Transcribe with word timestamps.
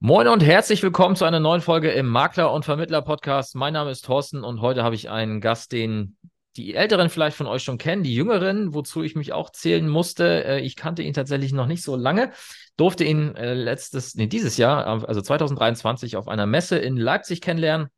Moin 0.00 0.28
und 0.28 0.44
herzlich 0.44 0.80
willkommen 0.84 1.16
zu 1.16 1.24
einer 1.24 1.40
neuen 1.40 1.60
Folge 1.60 1.90
im 1.90 2.06
Makler- 2.06 2.52
und 2.52 2.64
Vermittler-Podcast. 2.64 3.56
Mein 3.56 3.72
Name 3.72 3.90
ist 3.90 4.04
Thorsten 4.04 4.44
und 4.44 4.60
heute 4.60 4.84
habe 4.84 4.94
ich 4.94 5.10
einen 5.10 5.40
Gast, 5.40 5.72
den 5.72 6.16
die 6.54 6.76
Älteren 6.76 7.10
vielleicht 7.10 7.36
von 7.36 7.48
euch 7.48 7.64
schon 7.64 7.78
kennen, 7.78 8.04
die 8.04 8.14
Jüngeren, 8.14 8.74
wozu 8.74 9.02
ich 9.02 9.16
mich 9.16 9.32
auch 9.32 9.50
zählen 9.50 9.88
musste. 9.88 10.44
Äh, 10.44 10.60
ich 10.60 10.76
kannte 10.76 11.02
ihn 11.02 11.14
tatsächlich 11.14 11.52
noch 11.52 11.66
nicht 11.66 11.82
so 11.82 11.96
lange, 11.96 12.30
durfte 12.76 13.02
ihn 13.02 13.34
äh, 13.34 13.54
letztes, 13.54 14.14
nee, 14.14 14.28
dieses 14.28 14.56
Jahr, 14.56 14.86
also 14.86 15.20
2023, 15.20 16.16
auf 16.16 16.28
einer 16.28 16.46
Messe 16.46 16.78
in 16.78 16.96
Leipzig 16.96 17.40
kennenlernen 17.40 17.88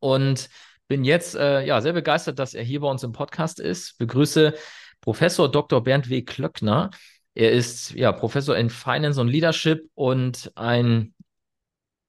und 0.00 0.48
bin 0.88 1.04
jetzt 1.04 1.34
äh, 1.34 1.62
ja 1.66 1.82
sehr 1.82 1.92
begeistert, 1.92 2.38
dass 2.38 2.54
er 2.54 2.64
hier 2.64 2.80
bei 2.80 2.88
uns 2.88 3.02
im 3.02 3.12
Podcast 3.12 3.60
ist. 3.60 3.98
Begrüße 3.98 4.54
Professor 5.02 5.50
Dr. 5.50 5.82
Bernd 5.84 6.08
W. 6.08 6.22
Klöckner. 6.22 6.88
Er 7.34 7.52
ist 7.52 7.90
ja 7.92 8.12
Professor 8.12 8.56
in 8.56 8.70
Finance 8.70 9.20
und 9.20 9.28
Leadership 9.28 9.90
und 9.94 10.50
ein 10.54 11.14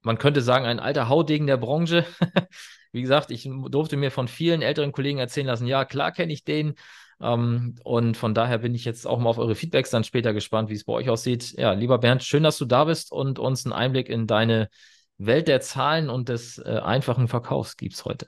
man 0.06 0.18
könnte 0.18 0.42
sagen, 0.42 0.66
ein 0.66 0.80
alter 0.80 1.10
Haudegen 1.10 1.48
der 1.48 1.58
Branche. 1.58 2.06
Wie 2.92 3.02
gesagt, 3.02 3.32
ich 3.32 3.50
durfte 3.70 3.98
mir 3.98 4.12
von 4.12 4.28
vielen 4.28 4.62
älteren 4.62 4.92
Kollegen 4.92 5.20
erzählen 5.20 5.48
lassen, 5.48 5.68
ja, 5.68 5.84
klar 5.84 6.12
kenne 6.12 6.32
ich 6.32 6.44
den. 6.44 6.76
Ähm, 7.22 7.76
und 7.84 8.16
von 8.16 8.34
daher 8.34 8.60
bin 8.60 8.76
ich 8.76 8.86
jetzt 8.86 9.08
auch 9.08 9.20
mal 9.20 9.30
auf 9.30 9.38
eure 9.38 9.56
Feedbacks 9.56 9.90
dann 9.90 10.04
später 10.04 10.34
gespannt, 10.34 10.70
wie 10.70 10.76
es 10.76 10.86
bei 10.86 10.94
euch 10.94 11.10
aussieht. 11.10 11.54
Ja, 11.58 11.74
lieber 11.74 11.98
Bernd, 11.98 12.24
schön, 12.24 12.44
dass 12.44 12.58
du 12.58 12.66
da 12.66 12.86
bist 12.86 13.12
und 13.12 13.40
uns 13.40 13.66
einen 13.66 13.74
Einblick 13.74 14.10
in 14.10 14.28
deine 14.28 14.70
Welt 15.18 15.48
der 15.48 15.62
Zahlen 15.62 16.10
und 16.10 16.30
des 16.30 16.58
äh, 16.58 16.80
einfachen 16.84 17.28
Verkaufs 17.28 17.78
gibst 17.78 18.06
heute. 18.06 18.28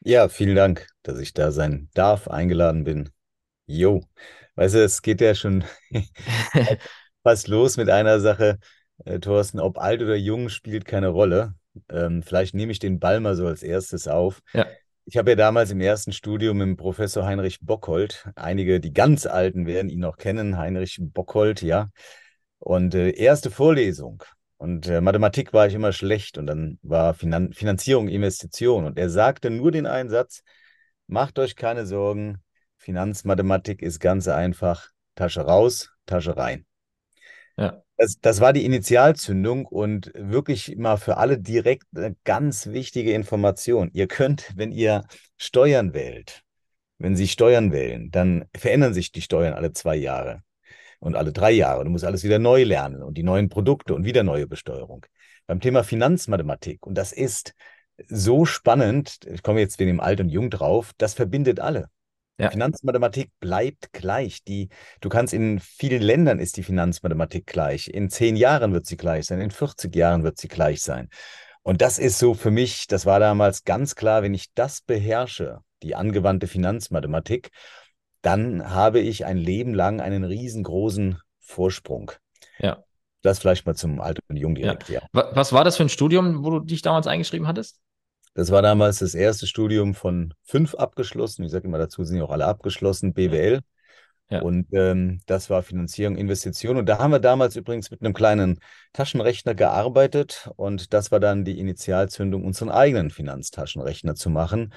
Ja, 0.00 0.28
vielen 0.28 0.56
Dank, 0.56 0.86
dass 1.02 1.18
ich 1.18 1.34
da 1.34 1.50
sein 1.50 1.88
darf, 1.94 2.28
eingeladen 2.28 2.84
bin. 2.84 3.10
Jo, 3.66 4.04
weißt 4.54 4.74
du, 4.74 4.84
es 4.84 5.02
geht 5.02 5.20
ja 5.20 5.34
schon 5.34 5.64
fast 7.22 7.48
los 7.48 7.76
mit 7.76 7.90
einer 7.90 8.20
Sache 8.20 8.58
äh, 9.04 9.18
Thorsten, 9.18 9.60
ob 9.60 9.78
alt 9.78 10.02
oder 10.02 10.16
jung 10.16 10.48
spielt 10.48 10.84
keine 10.84 11.08
Rolle. 11.08 11.54
Ähm, 11.90 12.22
vielleicht 12.22 12.54
nehme 12.54 12.72
ich 12.72 12.78
den 12.78 12.98
Ball 12.98 13.20
mal 13.20 13.36
so 13.36 13.46
als 13.46 13.62
erstes 13.62 14.08
auf. 14.08 14.42
Ja. 14.52 14.66
Ich 15.04 15.16
habe 15.16 15.30
ja 15.30 15.36
damals 15.36 15.70
im 15.70 15.80
ersten 15.80 16.12
Studium 16.12 16.58
mit 16.58 16.66
dem 16.66 16.76
Professor 16.76 17.24
Heinrich 17.24 17.60
Bockhold, 17.60 18.28
einige, 18.34 18.80
die 18.80 18.92
ganz 18.92 19.24
Alten 19.24 19.66
werden 19.66 19.88
ihn 19.88 20.00
noch 20.00 20.16
kennen, 20.16 20.58
Heinrich 20.58 20.98
Bockhold, 21.00 21.62
ja. 21.62 21.90
Und 22.58 22.94
äh, 22.94 23.10
erste 23.10 23.50
Vorlesung. 23.50 24.24
Und 24.56 24.88
äh, 24.88 25.00
Mathematik 25.00 25.52
war 25.52 25.66
ich 25.66 25.74
immer 25.74 25.92
schlecht 25.92 26.38
und 26.38 26.46
dann 26.46 26.78
war 26.82 27.14
Finan 27.14 27.52
Finanzierung, 27.52 28.08
Investition. 28.08 28.84
Und 28.84 28.98
er 28.98 29.10
sagte 29.10 29.50
nur 29.50 29.70
den 29.70 29.86
Einsatz, 29.86 30.42
macht 31.06 31.38
euch 31.38 31.54
keine 31.54 31.86
Sorgen, 31.86 32.42
Finanzmathematik 32.78 33.82
ist 33.82 34.00
ganz 34.00 34.28
einfach, 34.28 34.90
Tasche 35.14 35.42
raus, 35.42 35.90
Tasche 36.06 36.36
rein. 36.36 36.66
Ja. 37.56 37.82
Das, 37.96 38.20
das 38.20 38.40
war 38.40 38.52
die 38.52 38.64
Initialzündung 38.66 39.64
und 39.64 40.12
wirklich 40.14 40.76
mal 40.76 40.98
für 40.98 41.16
alle 41.16 41.38
direkt 41.38 41.84
eine 41.94 42.14
ganz 42.24 42.66
wichtige 42.66 43.12
Information. 43.12 43.90
Ihr 43.94 44.06
könnt, 44.06 44.52
wenn 44.54 44.70
ihr 44.70 45.04
Steuern 45.38 45.94
wählt, 45.94 46.42
wenn 46.98 47.16
Sie 47.16 47.28
Steuern 47.28 47.72
wählen, 47.72 48.10
dann 48.10 48.44
verändern 48.54 48.92
sich 48.92 49.12
die 49.12 49.22
Steuern 49.22 49.54
alle 49.54 49.72
zwei 49.72 49.96
Jahre 49.96 50.42
und 51.00 51.16
alle 51.16 51.32
drei 51.32 51.52
Jahre. 51.52 51.84
Du 51.84 51.90
musst 51.90 52.04
alles 52.04 52.22
wieder 52.22 52.38
neu 52.38 52.64
lernen 52.64 53.02
und 53.02 53.16
die 53.16 53.22
neuen 53.22 53.48
Produkte 53.48 53.94
und 53.94 54.04
wieder 54.04 54.22
neue 54.22 54.46
Besteuerung. 54.46 55.06
Beim 55.46 55.60
Thema 55.60 55.82
Finanzmathematik, 55.82 56.86
und 56.86 56.96
das 56.96 57.12
ist 57.12 57.54
so 58.08 58.44
spannend, 58.44 59.20
ich 59.30 59.42
komme 59.42 59.60
jetzt 59.60 59.78
wegen 59.78 59.88
dem 59.92 60.00
Alt 60.00 60.20
und 60.20 60.28
Jung 60.28 60.50
drauf, 60.50 60.92
das 60.98 61.14
verbindet 61.14 61.60
alle. 61.60 61.88
Ja. 62.38 62.50
Finanzmathematik 62.50 63.30
bleibt 63.40 63.92
gleich. 63.92 64.44
Die, 64.44 64.68
du 65.00 65.08
kannst 65.08 65.32
in 65.32 65.58
vielen 65.60 66.02
Ländern 66.02 66.38
ist 66.38 66.56
die 66.56 66.62
Finanzmathematik 66.62 67.46
gleich. 67.46 67.88
In 67.88 68.10
zehn 68.10 68.36
Jahren 68.36 68.72
wird 68.72 68.86
sie 68.86 68.96
gleich 68.96 69.26
sein. 69.26 69.40
In 69.40 69.50
40 69.50 69.94
Jahren 69.94 70.22
wird 70.22 70.38
sie 70.38 70.48
gleich 70.48 70.82
sein. 70.82 71.08
Und 71.62 71.80
das 71.80 71.98
ist 71.98 72.18
so 72.18 72.34
für 72.34 72.50
mich, 72.50 72.86
das 72.86 73.06
war 73.06 73.18
damals 73.20 73.64
ganz 73.64 73.94
klar, 73.94 74.22
wenn 74.22 74.34
ich 74.34 74.52
das 74.54 74.82
beherrsche, 74.82 75.60
die 75.82 75.94
angewandte 75.94 76.46
Finanzmathematik, 76.46 77.50
dann 78.22 78.70
habe 78.70 79.00
ich 79.00 79.24
ein 79.24 79.36
Leben 79.36 79.74
lang 79.74 80.00
einen 80.00 80.24
riesengroßen 80.24 81.18
Vorsprung. 81.40 82.12
Ja. 82.58 82.84
Das 83.22 83.38
vielleicht 83.38 83.66
mal 83.66 83.74
zum 83.74 84.00
Alt 84.00 84.20
und 84.28 84.36
Jung 84.36 84.54
direkt, 84.54 84.88
ja. 84.88 85.00
ja. 85.12 85.30
Was 85.32 85.52
war 85.52 85.64
das 85.64 85.76
für 85.76 85.82
ein 85.82 85.88
Studium, 85.88 86.44
wo 86.44 86.50
du 86.50 86.60
dich 86.60 86.82
damals 86.82 87.06
eingeschrieben 87.06 87.48
hattest? 87.48 87.80
Das 88.36 88.50
war 88.50 88.60
damals 88.60 88.98
das 88.98 89.14
erste 89.14 89.46
Studium 89.46 89.94
von 89.94 90.34
fünf 90.42 90.74
abgeschlossen. 90.74 91.42
Ich 91.42 91.52
sage 91.52 91.66
immer 91.66 91.78
dazu, 91.78 92.04
sind 92.04 92.18
ja 92.18 92.24
auch 92.24 92.30
alle 92.30 92.44
abgeschlossen, 92.44 93.14
BWL. 93.14 93.60
Ja. 94.28 94.42
Und 94.42 94.66
ähm, 94.72 95.22
das 95.24 95.48
war 95.48 95.62
Finanzierung, 95.62 96.16
Investition. 96.16 96.76
Und 96.76 96.86
da 96.86 96.98
haben 96.98 97.12
wir 97.12 97.18
damals 97.18 97.56
übrigens 97.56 97.90
mit 97.90 98.02
einem 98.02 98.12
kleinen 98.12 98.60
Taschenrechner 98.92 99.54
gearbeitet. 99.54 100.50
Und 100.56 100.92
das 100.92 101.10
war 101.10 101.18
dann 101.18 101.46
die 101.46 101.58
Initialzündung, 101.58 102.44
unseren 102.44 102.68
eigenen 102.68 103.08
Finanztaschenrechner 103.08 104.16
zu 104.16 104.28
machen, 104.28 104.74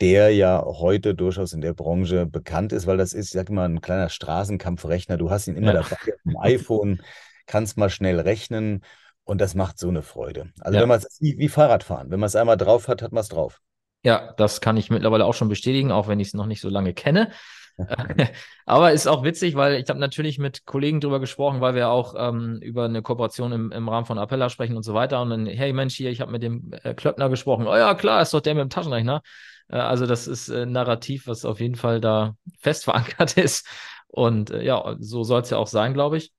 der 0.00 0.34
ja 0.34 0.64
heute 0.64 1.14
durchaus 1.14 1.52
in 1.52 1.60
der 1.60 1.74
Branche 1.74 2.26
bekannt 2.26 2.72
ist, 2.72 2.88
weil 2.88 2.96
das 2.96 3.12
ist, 3.12 3.26
ich 3.26 3.34
sag 3.34 3.50
mal, 3.50 3.68
ein 3.68 3.80
kleiner 3.80 4.08
Straßenkampfrechner. 4.08 5.16
Du 5.16 5.30
hast 5.30 5.46
ihn 5.46 5.54
immer 5.54 5.74
ja. 5.74 5.82
dabei 5.82 5.94
auf 5.94 6.22
dem 6.24 6.36
iPhone, 6.38 7.02
kannst 7.46 7.76
mal 7.76 7.88
schnell 7.88 8.18
rechnen 8.18 8.82
und 9.26 9.40
das 9.40 9.54
macht 9.54 9.78
so 9.78 9.88
eine 9.88 10.02
Freude. 10.02 10.52
Also 10.60 10.76
ja. 10.76 10.82
wenn 10.82 10.88
man 10.88 10.98
es 10.98 11.18
wie, 11.20 11.36
wie 11.36 11.48
Fahrradfahren, 11.48 12.10
wenn 12.10 12.20
man 12.20 12.28
es 12.28 12.36
einmal 12.36 12.56
drauf 12.56 12.88
hat, 12.88 13.02
hat 13.02 13.12
man 13.12 13.20
es 13.20 13.28
drauf. 13.28 13.60
Ja, 14.02 14.32
das 14.36 14.60
kann 14.60 14.76
ich 14.76 14.88
mittlerweile 14.88 15.24
auch 15.24 15.34
schon 15.34 15.48
bestätigen, 15.48 15.90
auch 15.90 16.06
wenn 16.06 16.20
ich 16.20 16.28
es 16.28 16.34
noch 16.34 16.46
nicht 16.46 16.60
so 16.60 16.68
lange 16.68 16.94
kenne. 16.94 17.30
Aber 18.66 18.92
ist 18.92 19.06
auch 19.06 19.24
witzig, 19.24 19.56
weil 19.56 19.74
ich 19.74 19.88
habe 19.88 19.98
natürlich 19.98 20.38
mit 20.38 20.64
Kollegen 20.64 21.00
drüber 21.00 21.20
gesprochen, 21.20 21.60
weil 21.60 21.74
wir 21.74 21.90
auch 21.90 22.14
ähm, 22.16 22.58
über 22.62 22.84
eine 22.84 23.02
Kooperation 23.02 23.52
im, 23.52 23.72
im 23.72 23.88
Rahmen 23.88 24.06
von 24.06 24.16
Appella 24.16 24.48
sprechen 24.48 24.76
und 24.76 24.84
so 24.84 24.94
weiter. 24.94 25.20
Und 25.20 25.30
dann, 25.30 25.46
hey 25.46 25.72
Mensch, 25.72 25.96
hier, 25.96 26.10
ich 26.10 26.20
habe 26.20 26.30
mit 26.32 26.42
dem 26.42 26.72
äh, 26.84 26.94
Klöckner 26.94 27.28
gesprochen. 27.28 27.66
Oh 27.66 27.76
ja, 27.76 27.94
klar, 27.94 28.22
ist 28.22 28.32
doch 28.32 28.40
der 28.40 28.54
mit 28.54 28.62
dem 28.62 28.70
Taschenrechner. 28.70 29.22
Äh, 29.68 29.76
also 29.76 30.06
das 30.06 30.28
ist 30.28 30.48
äh, 30.48 30.62
ein 30.62 30.72
Narrativ, 30.72 31.26
was 31.26 31.44
auf 31.44 31.60
jeden 31.60 31.74
Fall 31.74 32.00
da 32.00 32.36
fest 32.60 32.84
verankert 32.84 33.36
ist. 33.36 33.66
Und 34.06 34.50
äh, 34.50 34.62
ja, 34.62 34.96
so 35.00 35.24
soll 35.24 35.42
es 35.42 35.50
ja 35.50 35.58
auch 35.58 35.66
sein, 35.66 35.94
glaube 35.94 36.16
ich. 36.16 36.32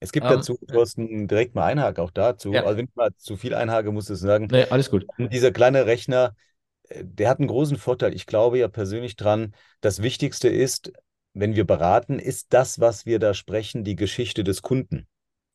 Es 0.00 0.12
gibt 0.12 0.26
ähm, 0.26 0.32
dazu, 0.32 0.58
Thorsten, 0.68 1.26
direkt 1.26 1.54
mal 1.54 1.64
Einhake 1.64 2.02
auch 2.02 2.10
dazu. 2.10 2.52
Ja. 2.52 2.64
Also 2.64 2.78
wenn 2.78 2.86
ich 2.86 2.94
mal 2.94 3.10
zu 3.16 3.36
viel 3.36 3.54
einhake, 3.54 3.90
muss 3.90 4.08
ich 4.10 4.18
sagen. 4.18 4.48
Nee, 4.50 4.64
alles 4.70 4.90
gut. 4.90 5.06
Dieser 5.18 5.50
kleine 5.50 5.86
Rechner, 5.86 6.36
äh, 6.84 7.04
der 7.04 7.28
hat 7.28 7.38
einen 7.38 7.48
großen 7.48 7.76
Vorteil. 7.76 8.14
Ich 8.14 8.26
glaube 8.26 8.58
ja 8.58 8.68
persönlich 8.68 9.16
dran, 9.16 9.54
das 9.80 10.02
Wichtigste 10.02 10.48
ist, 10.48 10.92
wenn 11.34 11.56
wir 11.56 11.66
beraten, 11.66 12.18
ist 12.18 12.52
das, 12.52 12.80
was 12.80 13.06
wir 13.06 13.18
da 13.18 13.34
sprechen, 13.34 13.84
die 13.84 13.96
Geschichte 13.96 14.44
des 14.44 14.62
Kunden. 14.62 15.06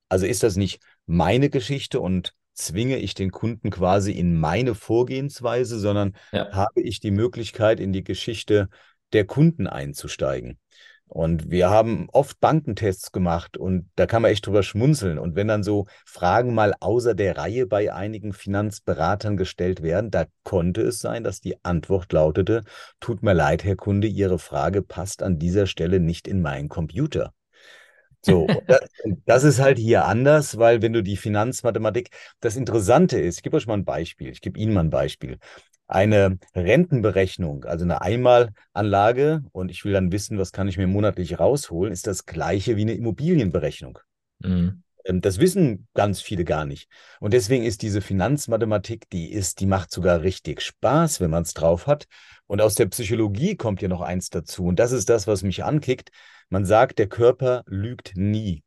Also 0.09 0.25
ist 0.25 0.43
das 0.43 0.55
nicht 0.55 0.81
meine 1.05 1.49
Geschichte 1.49 1.99
und 1.99 2.33
zwinge 2.53 2.97
ich 2.97 3.15
den 3.15 3.31
Kunden 3.31 3.71
quasi 3.71 4.11
in 4.11 4.39
meine 4.39 4.75
Vorgehensweise, 4.75 5.79
sondern 5.79 6.15
ja. 6.31 6.51
habe 6.51 6.81
ich 6.81 6.99
die 6.99 7.11
Möglichkeit, 7.11 7.79
in 7.79 7.93
die 7.93 8.03
Geschichte 8.03 8.69
der 9.11 9.25
Kunden 9.25 9.67
einzusteigen. 9.67 10.59
Und 11.13 11.51
wir 11.51 11.69
haben 11.69 12.07
oft 12.11 12.39
Bankentests 12.39 13.11
gemacht 13.11 13.55
und 13.55 13.87
da 13.95 14.07
kann 14.07 14.23
man 14.23 14.31
echt 14.31 14.47
drüber 14.47 14.63
schmunzeln. 14.63 15.19
Und 15.19 15.35
wenn 15.35 15.47
dann 15.47 15.61
so 15.61 15.85
Fragen 16.07 16.55
mal 16.55 16.73
außer 16.79 17.13
der 17.13 17.37
Reihe 17.37 17.67
bei 17.67 17.93
einigen 17.93 18.33
Finanzberatern 18.33 19.37
gestellt 19.37 19.83
werden, 19.83 20.09
da 20.09 20.25
konnte 20.43 20.81
es 20.81 20.97
sein, 20.97 21.23
dass 21.23 21.39
die 21.39 21.63
Antwort 21.63 22.11
lautete, 22.11 22.63
tut 22.99 23.21
mir 23.21 23.33
leid, 23.33 23.63
Herr 23.63 23.75
Kunde, 23.75 24.07
Ihre 24.07 24.39
Frage 24.39 24.81
passt 24.81 25.21
an 25.21 25.37
dieser 25.37 25.67
Stelle 25.67 25.99
nicht 25.99 26.27
in 26.27 26.41
meinen 26.41 26.67
Computer. 26.67 27.31
So, 28.25 28.47
das, 28.67 28.79
das, 29.25 29.43
ist 29.43 29.59
halt 29.59 29.77
hier 29.77 30.05
anders, 30.05 30.57
weil 30.57 30.81
wenn 30.81 30.93
du 30.93 31.03
die 31.03 31.17
Finanzmathematik, 31.17 32.09
das 32.39 32.55
Interessante 32.55 33.19
ist, 33.19 33.37
ich 33.37 33.43
gebe 33.43 33.57
euch 33.57 33.67
mal 33.67 33.75
ein 33.75 33.85
Beispiel, 33.85 34.29
ich 34.29 34.41
gebe 34.41 34.57
Ihnen 34.57 34.73
mal 34.73 34.81
ein 34.81 34.89
Beispiel 34.89 35.37
eine 35.87 36.39
Rentenberechnung, 36.55 37.65
also 37.65 37.83
eine 37.83 38.01
Einmalanlage 38.01 39.43
und 39.51 39.69
ich 39.69 39.85
will 39.85 39.93
dann 39.93 40.11
wissen, 40.11 40.39
was 40.39 40.51
kann 40.51 40.67
ich 40.67 40.77
mir 40.77 40.87
monatlich 40.87 41.39
rausholen, 41.39 41.93
ist 41.93 42.07
das 42.07 42.25
gleiche 42.25 42.77
wie 42.77 42.81
eine 42.81 42.93
Immobilienberechnung. 42.93 43.99
Mhm. 44.39 44.83
Ähm, 45.05 45.21
das 45.21 45.39
wissen 45.39 45.87
ganz 45.93 46.21
viele 46.21 46.45
gar 46.45 46.65
nicht. 46.65 46.89
Und 47.19 47.33
deswegen 47.33 47.63
ist 47.63 47.81
diese 47.81 48.01
Finanzmathematik, 48.01 49.09
die 49.09 49.31
ist, 49.31 49.59
die 49.59 49.65
macht 49.65 49.91
sogar 49.91 50.21
richtig 50.21 50.61
Spaß, 50.61 51.19
wenn 51.19 51.29
man 51.29 51.43
es 51.43 51.53
drauf 51.53 51.85
hat. 51.85 52.07
Und 52.47 52.61
aus 52.61 52.75
der 52.75 52.87
Psychologie 52.87 53.55
kommt 53.55 53.81
ja 53.81 53.87
noch 53.87 54.01
eins 54.01 54.29
dazu. 54.29 54.65
Und 54.65 54.79
das 54.79 54.91
ist 54.91 55.09
das, 55.09 55.27
was 55.27 55.43
mich 55.43 55.63
ankickt. 55.63 56.09
Man 56.49 56.65
sagt, 56.65 56.99
der 56.99 57.07
Körper 57.07 57.63
lügt 57.65 58.13
nie. 58.15 58.63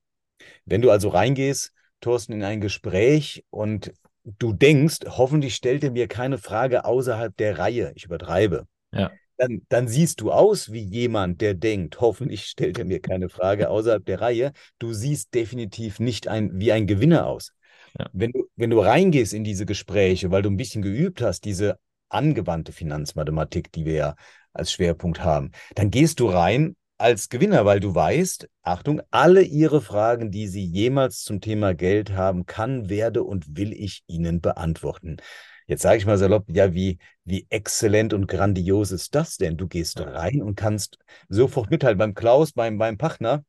Wenn 0.65 0.83
du 0.83 0.91
also 0.91 1.09
reingehst, 1.09 1.73
Thorsten, 2.01 2.33
in 2.33 2.43
ein 2.43 2.61
Gespräch 2.61 3.45
und 3.51 3.93
du 4.25 4.53
denkst, 4.53 4.99
hoffentlich 5.07 5.55
stellt 5.55 5.85
er 5.85 5.93
mir 5.93 6.09
keine 6.09 6.39
Frage 6.39 6.85
außerhalb 6.85 7.37
der 7.37 7.59
Reihe. 7.59 7.93
Ich 7.95 8.05
übertreibe. 8.05 8.67
Ja. 8.93 9.11
Dann, 9.39 9.63
dann 9.69 9.87
siehst 9.87 10.21
du 10.21 10.33
aus 10.33 10.73
wie 10.73 10.83
jemand, 10.83 11.41
der 11.41 11.55
denkt, 11.55 12.01
hoffentlich 12.01 12.47
stellt 12.47 12.79
er 12.79 12.87
mir 12.87 13.01
keine 13.01 13.29
Frage 13.29 13.69
außerhalb 13.69 14.05
der 14.05 14.21
Reihe. 14.21 14.53
Du 14.79 14.93
siehst 14.93 15.35
definitiv 15.35 16.01
nicht 16.01 16.27
ein, 16.29 16.59
wie 16.59 16.73
ein 16.73 16.87
Gewinner 16.87 17.27
aus. 17.27 17.53
Ja. 17.99 18.09
Wenn, 18.13 18.33
du, 18.33 18.45
wenn 18.57 18.71
du 18.71 18.81
reingehst 18.81 19.35
in 19.35 19.45
diese 19.45 19.67
Gespräche, 19.67 20.31
weil 20.31 20.43
du 20.43 20.51
ein 20.51 20.57
bisschen 20.57 20.83
geübt 20.83 21.21
hast, 21.23 21.45
diese 21.45 21.79
angewandte 22.09 22.73
Finanzmathematik, 22.73 23.73
die 23.73 23.85
wir 23.85 23.95
ja 23.95 24.15
als 24.53 24.73
Schwerpunkt 24.73 25.23
haben, 25.23 25.51
dann 25.75 25.91
gehst 25.91 26.21
du 26.21 26.29
rein 26.29 26.77
als 26.99 27.29
Gewinner, 27.29 27.65
weil 27.65 27.81
du 27.81 27.95
weißt, 27.95 28.49
Achtung, 28.63 29.03
alle 29.11 29.43
ihre 29.43 29.81
Fragen, 29.81 30.31
die 30.31 30.49
sie 30.49 30.65
jemals 30.65 31.23
zum 31.23 31.41
Thema 31.41 31.75
Geld 31.75 32.13
haben, 32.13 32.47
kann, 32.47 32.89
werde 32.89 33.23
und 33.23 33.57
will 33.57 33.73
ich 33.73 34.03
ihnen 34.07 34.41
beantworten. 34.41 35.19
Jetzt 35.67 35.83
sage 35.83 35.99
ich 35.99 36.07
mal 36.07 36.17
salopp, 36.17 36.47
ja, 36.49 36.75
wie, 36.75 36.99
wie 37.25 37.47
exzellent 37.51 38.15
und 38.15 38.29
grandios 38.29 38.93
ist 38.93 39.15
das 39.15 39.37
denn? 39.37 39.57
Du 39.57 39.67
gehst 39.67 40.01
rein 40.01 40.41
und 40.41 40.55
kannst 40.55 40.99
sofort 41.29 41.71
mithalten. 41.71 41.99
Beim 41.99 42.15
Klaus, 42.15 42.53
beim, 42.53 42.79
beim 42.79 42.99
Partner, 42.99 43.45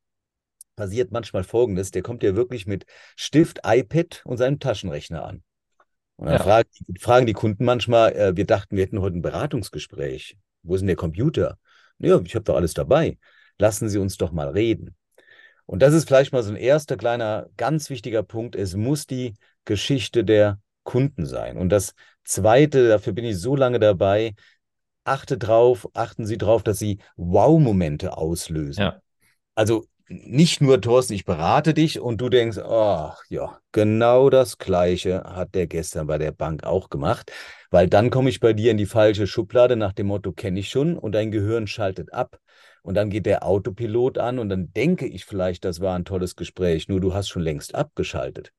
passiert 0.75 1.11
manchmal 1.11 1.44
Folgendes, 1.44 1.91
der 1.91 2.01
kommt 2.03 2.23
ja 2.23 2.35
wirklich 2.35 2.65
mit 2.65 2.85
Stift, 3.15 3.61
iPad 3.65 4.21
und 4.25 4.38
seinem 4.38 4.59
Taschenrechner 4.59 5.25
an. 5.25 5.44
Und 6.15 6.27
dann 6.27 6.38
ja. 6.38 6.44
fragen, 6.44 6.69
fragen, 6.99 7.25
die 7.27 7.33
Kunden 7.33 7.65
manchmal, 7.65 8.13
äh, 8.13 8.35
wir 8.35 8.45
dachten, 8.45 8.75
wir 8.75 8.83
hätten 8.83 9.01
heute 9.01 9.17
ein 9.17 9.21
Beratungsgespräch. 9.21 10.38
Wo 10.63 10.75
ist 10.75 10.81
denn 10.81 10.88
der 10.88 10.95
Computer? 10.95 11.57
Ja, 11.99 12.19
ich 12.23 12.35
habe 12.35 12.45
doch 12.45 12.55
alles 12.55 12.73
dabei. 12.73 13.17
Lassen 13.59 13.89
Sie 13.89 13.98
uns 13.98 14.18
doch 14.18 14.31
mal 14.31 14.50
reden. 14.50 14.95
Und 15.65 15.81
das 15.81 15.94
ist 15.94 16.07
vielleicht 16.07 16.31
mal 16.31 16.44
so 16.44 16.51
ein 16.51 16.57
erster 16.57 16.95
kleiner, 16.95 17.48
ganz 17.57 17.89
wichtiger 17.89 18.24
Punkt. 18.24 18.56
Es 18.56 18.75
muss 18.75 19.06
die 19.06 19.33
Geschichte 19.65 20.24
der 20.24 20.59
Kunden 20.83 21.25
sein. 21.25 21.57
Und 21.57 21.69
das 21.69 21.94
Zweite, 22.24 22.88
dafür 22.88 23.13
bin 23.13 23.25
ich 23.25 23.38
so 23.38 23.56
lange 23.56 23.80
dabei, 23.80 24.33
achte 25.04 25.38
drauf, 25.38 25.88
achten 25.94 26.25
Sie 26.25 26.38
drauf, 26.38 26.63
dass 26.63 26.80
Sie 26.80 27.00
Wow-Momente 27.18 28.18
auslösen. 28.18 28.81
Ja. 28.81 29.01
Also 29.56 29.86
nicht 30.07 30.62
nur, 30.62 30.80
Thorsten, 30.80 31.13
ich 31.13 31.25
berate 31.25 31.74
dich 31.74 32.00
und 32.00 32.21
du 32.21 32.30
denkst, 32.30 32.59
ach 32.59 33.21
ja, 33.27 33.59
genau 33.74 34.30
das 34.30 34.57
Gleiche 34.57 35.24
hat 35.24 35.54
der 35.54 35.68
gestern 35.68 36.07
bei 36.07 36.18
der 36.18 36.31
Bank 36.31 36.63
auch 36.63 36.89
gemacht, 36.89 37.31
weil 37.71 37.88
dann 37.89 38.09
komme 38.09 38.30
ich 38.30 38.39
bei 38.39 38.54
dir 38.54 38.71
in 38.71 38.77
die 38.77 38.86
falsche 38.86 39.27
Schublade 39.27 39.75
nach 39.75 39.92
dem 39.92 40.07
Motto, 40.07 40.31
kenne 40.31 40.62
ich 40.62 40.69
schon 40.69 40.98
und 40.98 41.12
dein 41.12 41.31
Gehirn 41.31 41.68
schaltet 41.68 42.13
ab 42.13 42.39
und 42.87 42.93
dann 42.93 43.09
geht 43.09 43.25
der 43.25 43.45
Autopilot 43.45 44.17
an 44.17 44.39
und 44.39 44.47
dann 44.47 44.71
denke 44.71 45.07
ich 45.07 45.25
vielleicht, 45.25 45.65
das 45.65 45.81
war 45.81 45.93
ein 45.99 46.05
tolles 46.05 46.37
Gespräch, 46.37 46.87
nur 46.87 47.01
du 47.01 47.13
hast 47.13 47.27
schon 47.27 47.41
längst 47.41 47.75
abgeschaltet. 47.75 48.53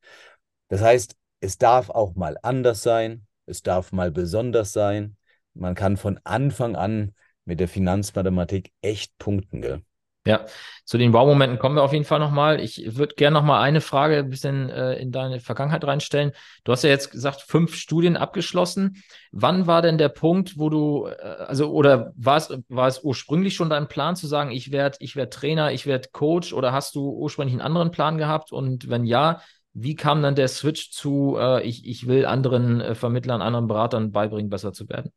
Das 0.68 0.82
heißt, 0.82 1.16
es 1.40 1.56
darf 1.56 1.88
auch 1.88 2.14
mal 2.14 2.36
anders 2.42 2.82
sein, 2.82 3.26
es 3.46 3.62
darf 3.62 3.90
mal 3.90 4.10
besonders 4.10 4.74
sein. 4.74 5.16
Man 5.54 5.74
kann 5.74 5.96
von 5.96 6.20
Anfang 6.24 6.76
an 6.76 7.14
mit 7.46 7.58
der 7.58 7.68
Finanzmathematik 7.68 8.70
echt 8.82 9.16
punkten, 9.16 9.62
gell? 9.62 9.82
Ja, 10.28 10.44
zu 10.84 10.98
den 10.98 11.14
Wow-Momenten 11.14 11.58
kommen 11.58 11.76
wir 11.76 11.82
auf 11.82 11.94
jeden 11.94 12.04
Fall 12.04 12.18
nochmal. 12.18 12.60
Ich 12.60 12.98
würde 12.98 13.14
gerne 13.14 13.32
nochmal 13.32 13.62
eine 13.62 13.80
Frage 13.80 14.18
ein 14.18 14.28
bisschen 14.28 14.68
äh, 14.68 14.92
in 14.96 15.10
deine 15.10 15.40
Vergangenheit 15.40 15.82
reinstellen. 15.84 16.32
Du 16.64 16.72
hast 16.72 16.84
ja 16.84 16.90
jetzt 16.90 17.12
gesagt, 17.12 17.40
fünf 17.40 17.74
Studien 17.74 18.14
abgeschlossen. 18.18 19.02
Wann 19.32 19.66
war 19.66 19.80
denn 19.80 19.96
der 19.96 20.10
Punkt, 20.10 20.58
wo 20.58 20.68
du, 20.68 21.06
äh, 21.06 21.14
also, 21.22 21.72
oder 21.72 22.12
war 22.14 22.36
es, 22.36 22.50
war 22.68 22.88
es 22.88 23.02
ursprünglich 23.02 23.54
schon 23.54 23.70
dein 23.70 23.88
Plan 23.88 24.16
zu 24.16 24.26
sagen, 24.26 24.50
ich 24.50 24.70
werde 24.70 24.98
ich 25.00 25.16
werd 25.16 25.32
Trainer, 25.32 25.72
ich 25.72 25.86
werde 25.86 26.10
Coach 26.12 26.52
oder 26.52 26.72
hast 26.72 26.94
du 26.94 27.08
ursprünglich 27.08 27.54
einen 27.54 27.62
anderen 27.62 27.90
Plan 27.90 28.18
gehabt? 28.18 28.52
Und 28.52 28.90
wenn 28.90 29.06
ja, 29.06 29.40
wie 29.72 29.94
kam 29.94 30.20
dann 30.20 30.34
der 30.34 30.48
Switch 30.48 30.90
zu, 30.90 31.38
äh, 31.38 31.62
ich, 31.62 31.86
ich 31.86 32.06
will 32.06 32.26
anderen 32.26 32.82
äh, 32.82 32.94
Vermittlern, 32.94 33.40
anderen 33.40 33.66
Beratern 33.66 34.12
beibringen, 34.12 34.50
besser 34.50 34.74
zu 34.74 34.86
werden? 34.90 35.10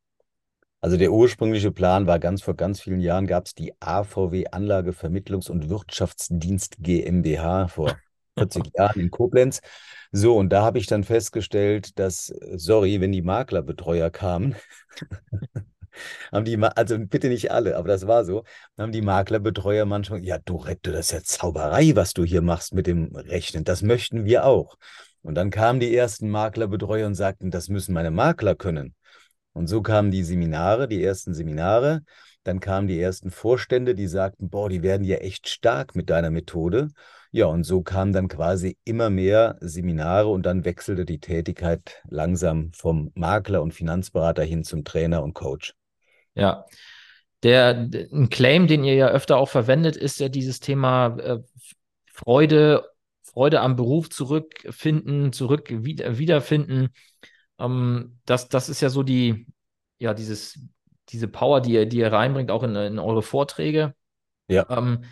Also 0.81 0.97
der 0.97 1.11
ursprüngliche 1.13 1.71
Plan 1.71 2.07
war 2.07 2.17
ganz 2.17 2.41
vor 2.41 2.55
ganz 2.55 2.81
vielen 2.81 3.01
Jahren 3.01 3.27
gab 3.27 3.45
es 3.45 3.53
die 3.53 3.73
AVW 3.79 4.47
Anlage 4.51 4.91
Vermittlungs- 4.91 5.49
und 5.49 5.69
Wirtschaftsdienst 5.69 6.77
GmbH 6.79 7.67
vor 7.67 7.95
40 8.37 8.71
Jahren 8.75 8.99
in 8.99 9.11
Koblenz. 9.11 9.61
So, 10.11 10.35
und 10.35 10.49
da 10.49 10.63
habe 10.63 10.79
ich 10.79 10.87
dann 10.87 11.03
festgestellt, 11.03 11.99
dass, 11.99 12.33
sorry, 12.55 12.99
wenn 12.99 13.11
die 13.11 13.21
Maklerbetreuer 13.21 14.09
kamen, 14.09 14.55
haben 16.31 16.45
die, 16.45 16.57
also 16.57 16.97
bitte 16.97 17.27
nicht 17.29 17.51
alle, 17.51 17.77
aber 17.77 17.87
das 17.87 18.07
war 18.07 18.25
so, 18.25 18.43
haben 18.77 18.91
die 18.91 19.01
Maklerbetreuer 19.01 19.85
manchmal, 19.85 20.23
ja, 20.23 20.39
du 20.39 20.55
Rette, 20.55 20.91
das 20.91 21.07
ist 21.07 21.11
ja 21.11 21.21
Zauberei, 21.23 21.95
was 21.95 22.13
du 22.13 22.23
hier 22.23 22.41
machst 22.41 22.73
mit 22.73 22.87
dem 22.87 23.15
Rechnen, 23.15 23.63
das 23.63 23.83
möchten 23.83 24.25
wir 24.25 24.45
auch. 24.45 24.77
Und 25.21 25.35
dann 25.35 25.51
kamen 25.51 25.79
die 25.79 25.95
ersten 25.95 26.29
Maklerbetreuer 26.29 27.05
und 27.05 27.15
sagten, 27.15 27.51
das 27.51 27.69
müssen 27.69 27.93
meine 27.93 28.09
Makler 28.09 28.55
können. 28.55 28.95
Und 29.53 29.67
so 29.67 29.81
kamen 29.81 30.11
die 30.11 30.23
Seminare, 30.23 30.87
die 30.87 31.03
ersten 31.03 31.33
Seminare. 31.33 32.03
Dann 32.43 32.59
kamen 32.59 32.87
die 32.87 32.99
ersten 32.99 33.29
Vorstände, 33.29 33.93
die 33.93 34.07
sagten, 34.07 34.49
boah, 34.49 34.69
die 34.69 34.81
werden 34.81 35.03
ja 35.03 35.17
echt 35.17 35.47
stark 35.47 35.95
mit 35.95 36.09
deiner 36.09 36.31
Methode. 36.31 36.89
Ja, 37.31 37.45
und 37.45 37.63
so 37.63 37.81
kamen 37.81 38.11
dann 38.11 38.27
quasi 38.27 38.77
immer 38.83 39.09
mehr 39.09 39.57
Seminare 39.61 40.27
und 40.27 40.45
dann 40.45 40.65
wechselte 40.65 41.05
die 41.05 41.19
Tätigkeit 41.19 42.01
langsam 42.09 42.71
vom 42.73 43.11
Makler 43.15 43.61
und 43.61 43.73
Finanzberater 43.73 44.43
hin 44.43 44.63
zum 44.63 44.83
Trainer 44.83 45.23
und 45.23 45.33
Coach. 45.33 45.73
Ja, 46.33 46.65
der, 47.43 47.89
ein 48.11 48.29
Claim, 48.29 48.67
den 48.67 48.83
ihr 48.83 48.95
ja 48.95 49.07
öfter 49.07 49.37
auch 49.37 49.49
verwendet, 49.49 49.95
ist 49.95 50.19
ja 50.19 50.29
dieses 50.29 50.59
Thema 50.59 51.17
äh, 51.19 51.39
Freude, 52.05 52.83
Freude 53.23 53.61
am 53.61 53.75
Beruf 53.75 54.09
zurückfinden, 54.09 55.31
zurück 55.31 55.69
wieder, 55.69 56.17
wiederfinden. 56.17 56.89
Ähm, 57.61 58.19
das, 58.25 58.49
das 58.49 58.69
ist 58.69 58.81
ja 58.81 58.89
so 58.89 59.03
die, 59.03 59.47
ja, 59.99 60.13
dieses, 60.13 60.59
diese 61.09 61.27
Power, 61.27 61.61
die 61.61 61.73
ihr, 61.73 61.85
die 61.85 61.97
ihr 61.97 62.11
reinbringt, 62.11 62.51
auch 62.51 62.63
in, 62.63 62.75
in 62.75 62.99
eure 62.99 63.21
Vorträge. 63.21 63.93
Ja. 64.47 64.65
Ähm, 64.69 65.03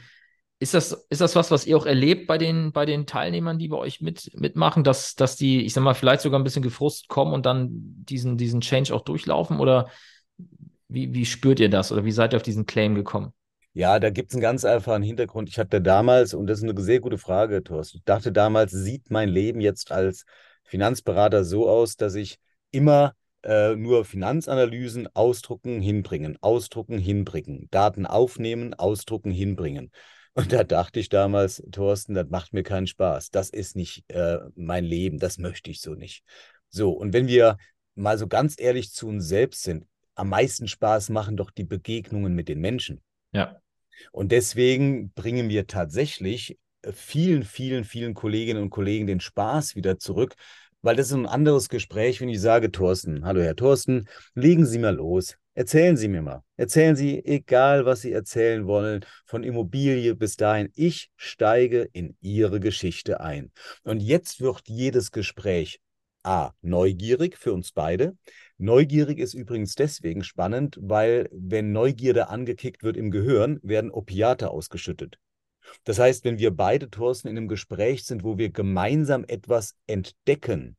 ist 0.62 0.74
das, 0.74 0.92
ist 1.10 1.22
das 1.22 1.38
was, 1.38 1.52
was 1.52 1.66
ihr 1.66 1.78
auch 1.78 1.86
erlebt 1.86 2.28
bei 2.28 2.38
den, 2.38 2.74
bei 2.74 2.86
den 2.86 3.06
Teilnehmern, 3.06 3.60
die 3.60 3.70
bei 3.70 3.78
euch 3.78 4.02
mit, 4.02 4.32
mitmachen, 4.38 4.84
dass, 4.84 5.16
dass 5.16 5.38
die, 5.38 5.64
ich 5.64 5.74
sag 5.74 5.84
mal, 5.84 5.94
vielleicht 5.94 6.22
sogar 6.22 6.40
ein 6.40 6.44
bisschen 6.44 6.64
gefrust 6.64 7.08
kommen 7.08 7.34
und 7.34 7.46
dann 7.46 7.70
diesen, 7.72 8.36
diesen 8.36 8.60
Change 8.60 8.94
auch 8.94 9.02
durchlaufen? 9.02 9.60
Oder 9.60 9.90
wie, 10.90 11.14
wie 11.14 11.26
spürt 11.26 11.62
ihr 11.62 11.70
das 11.70 11.92
oder 11.94 12.04
wie 12.04 12.12
seid 12.12 12.34
ihr 12.34 12.38
auf 12.38 12.44
diesen 12.44 12.66
Claim 12.66 12.96
gekommen? 12.96 13.32
Ja, 13.74 14.00
da 14.00 14.10
gibt 14.10 14.32
es 14.32 14.36
einen 14.36 14.42
ganz 14.42 14.66
einfachen 14.66 15.04
Hintergrund. 15.04 15.48
Ich 15.48 15.60
hatte 15.60 15.80
damals, 15.80 16.34
und 16.34 16.48
das 16.48 16.58
ist 16.58 16.64
eine 16.68 16.82
sehr 16.82 17.00
gute 17.00 17.18
Frage, 17.18 17.64
Thorsten, 17.64 18.00
ich 18.00 18.04
dachte 18.04 18.34
damals, 18.34 18.72
sieht 18.72 19.10
mein 19.12 19.30
Leben 19.30 19.62
jetzt 19.62 19.92
als 19.92 20.26
Finanzberater 20.70 21.44
so 21.44 21.68
aus, 21.68 21.98
dass 21.98 22.16
ich 22.16 22.38
immer 22.72 23.14
äh, 23.44 23.76
nur 23.76 24.06
Finanzanalysen 24.06 25.08
ausdrucken, 25.16 25.82
hinbringen, 25.82 26.38
ausdrucken, 26.42 27.00
hinbringen, 27.00 27.68
Daten 27.72 28.06
aufnehmen, 28.06 28.74
ausdrucken, 28.74 29.32
hinbringen. 29.32 29.92
Und 30.36 30.54
da 30.54 30.64
dachte 30.64 31.00
ich 31.00 31.10
damals, 31.10 31.64
Thorsten, 31.72 32.14
das 32.14 32.30
macht 32.30 32.54
mir 32.54 32.64
keinen 32.64 32.88
Spaß. 32.88 33.32
Das 33.32 33.50
ist 33.50 33.76
nicht 33.76 34.10
äh, 34.10 34.40
mein 34.56 34.86
Leben, 34.86 35.18
das 35.18 35.38
möchte 35.38 35.72
ich 35.72 35.82
so 35.82 35.96
nicht. 35.96 36.24
So, 36.70 36.92
und 36.92 37.14
wenn 37.14 37.28
wir 37.28 37.58
mal 37.96 38.18
so 38.18 38.28
ganz 38.28 38.56
ehrlich 38.58 38.94
zu 38.94 39.08
uns 39.08 39.28
selbst 39.28 39.64
sind, 39.64 39.88
am 40.16 40.30
meisten 40.30 40.68
Spaß 40.68 41.10
machen 41.10 41.36
doch 41.36 41.50
die 41.50 41.64
Begegnungen 41.64 42.36
mit 42.36 42.48
den 42.48 42.60
Menschen. 42.60 43.02
Ja. 43.32 43.60
Und 44.12 44.32
deswegen 44.32 45.12
bringen 45.14 45.50
wir 45.50 45.66
tatsächlich 45.66 46.58
vielen, 46.94 47.44
vielen, 47.44 47.84
vielen 47.84 48.14
Kolleginnen 48.14 48.64
und 48.64 48.70
Kollegen 48.70 49.08
den 49.08 49.20
Spaß 49.20 49.76
wieder 49.76 50.00
zurück, 50.00 50.36
weil 50.82 50.96
das 50.96 51.08
ist 51.08 51.14
ein 51.14 51.26
anderes 51.26 51.70
Gespräch, 51.70 52.22
wenn 52.22 52.30
ich 52.30 52.40
sage, 52.40 52.72
Thorsten, 52.72 53.26
hallo 53.26 53.42
Herr 53.42 53.56
Thorsten, 53.56 54.08
legen 54.34 54.66
Sie 54.66 54.80
mal 54.80 54.96
los. 54.96 55.36
Erzählen 55.54 55.98
Sie 55.98 56.08
mir 56.08 56.22
mal. 56.22 56.42
Erzählen 56.56 56.96
Sie, 56.96 57.24
egal 57.26 57.86
was 57.86 58.02
Sie 58.02 58.14
erzählen 58.14 58.66
wollen, 58.66 59.06
von 59.26 59.44
Immobilie 59.44 60.16
bis 60.16 60.38
dahin. 60.38 60.70
Ich 60.74 61.10
steige 61.18 61.90
in 61.92 62.16
Ihre 62.22 62.62
Geschichte 62.62 63.20
ein. 63.20 63.52
Und 63.84 64.00
jetzt 64.02 64.40
wird 64.40 64.62
jedes 64.68 65.12
Gespräch 65.12 65.82
A, 66.24 66.52
neugierig 66.62 67.38
für 67.38 67.52
uns 67.52 67.74
beide. 67.74 68.16
Neugierig 68.58 69.20
ist 69.20 69.34
übrigens 69.34 69.76
deswegen 69.76 70.24
spannend, 70.24 70.78
weil 70.82 71.28
wenn 71.32 71.74
Neugierde 71.74 72.30
angekickt 72.30 72.84
wird 72.84 72.96
im 72.96 73.12
Gehirn, 73.12 73.60
werden 73.62 73.92
Opiate 73.92 74.52
ausgeschüttet. 74.52 75.18
Das 75.84 76.00
heißt, 76.00 76.26
wenn 76.26 76.40
wir 76.40 76.56
beide, 76.56 76.90
Thorsten, 76.90 77.28
in 77.28 77.38
einem 77.38 77.48
Gespräch 77.48 78.06
sind, 78.06 78.24
wo 78.24 78.38
wir 78.38 78.52
gemeinsam 78.52 79.26
etwas 79.28 79.76
entdecken, 79.88 80.78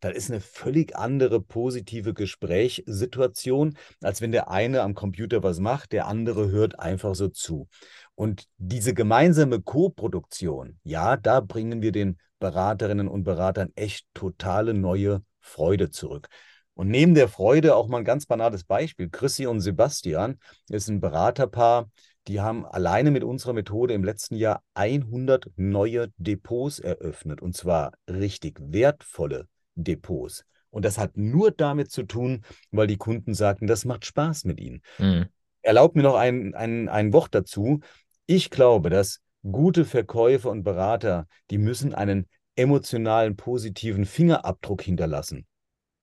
dann 0.00 0.12
ist 0.12 0.30
eine 0.30 0.40
völlig 0.40 0.96
andere 0.96 1.40
positive 1.40 2.14
Gesprächssituation, 2.14 3.76
als 4.02 4.20
wenn 4.20 4.32
der 4.32 4.50
eine 4.50 4.82
am 4.82 4.94
Computer 4.94 5.42
was 5.42 5.60
macht, 5.60 5.92
der 5.92 6.06
andere 6.06 6.50
hört 6.50 6.78
einfach 6.78 7.14
so 7.14 7.28
zu. 7.28 7.68
Und 8.14 8.46
diese 8.56 8.94
gemeinsame 8.94 9.60
Co-Produktion, 9.60 10.78
ja, 10.82 11.16
da 11.16 11.40
bringen 11.40 11.82
wir 11.82 11.92
den 11.92 12.18
Beraterinnen 12.38 13.08
und 13.08 13.24
Beratern 13.24 13.72
echt 13.76 14.06
totale 14.14 14.74
neue 14.74 15.22
Freude 15.40 15.90
zurück. 15.90 16.28
Und 16.74 16.88
neben 16.88 17.14
der 17.14 17.28
Freude 17.28 17.74
auch 17.74 17.88
mal 17.88 17.98
ein 17.98 18.04
ganz 18.04 18.26
banales 18.26 18.64
Beispiel. 18.64 19.08
Chrissy 19.08 19.46
und 19.46 19.60
Sebastian 19.60 20.38
ist 20.68 20.88
ein 20.88 21.00
Beraterpaar, 21.00 21.90
die 22.28 22.40
haben 22.40 22.66
alleine 22.66 23.10
mit 23.10 23.24
unserer 23.24 23.52
Methode 23.52 23.94
im 23.94 24.04
letzten 24.04 24.36
Jahr 24.36 24.62
100 24.74 25.50
neue 25.56 26.08
Depots 26.16 26.78
eröffnet 26.78 27.40
und 27.40 27.56
zwar 27.56 27.92
richtig 28.08 28.58
wertvolle 28.60 29.46
Depots. 29.74 30.44
Und 30.70 30.84
das 30.84 30.98
hat 30.98 31.16
nur 31.16 31.52
damit 31.52 31.90
zu 31.90 32.02
tun, 32.02 32.42
weil 32.70 32.86
die 32.86 32.96
Kunden 32.96 33.34
sagten, 33.34 33.66
das 33.66 33.84
macht 33.84 34.04
Spaß 34.04 34.44
mit 34.44 34.60
ihnen. 34.60 34.82
Mhm. 34.98 35.26
Erlaubt 35.62 35.96
mir 35.96 36.02
noch 36.02 36.16
ein, 36.16 36.54
ein, 36.54 36.88
ein 36.88 37.12
Wort 37.12 37.34
dazu. 37.34 37.80
Ich 38.26 38.50
glaube, 38.50 38.90
dass 38.90 39.20
gute 39.42 39.84
Verkäufer 39.84 40.50
und 40.50 40.64
Berater, 40.64 41.26
die 41.50 41.58
müssen 41.58 41.94
einen 41.94 42.26
emotionalen, 42.56 43.36
positiven 43.36 44.04
Fingerabdruck 44.04 44.82
hinterlassen. 44.82 45.46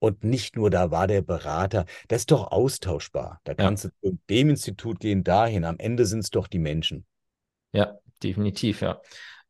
Und 0.03 0.25
nicht 0.25 0.57
nur 0.57 0.69
da 0.69 0.91
war 0.91 1.07
der 1.07 1.22
Berater, 1.22 1.86
das 2.10 2.24
ist 2.24 2.31
doch 2.31 2.51
austauschbar. 2.51 3.39
Da 3.45 3.53
kannst 3.53 3.86
ja. 3.86 3.89
du 4.01 4.10
zu 4.10 4.17
dem 4.29 4.50
Institut 4.50 5.00
gehen, 5.00 5.24
dahin. 5.24 5.63
Am 5.63 5.77
Ende 5.79 6.05
sind 6.05 6.19
es 6.19 6.29
doch 6.29 6.48
die 6.48 6.60
Menschen. 6.60 7.05
Ja, 7.72 8.00
definitiv, 8.22 8.81
ja. 8.81 9.00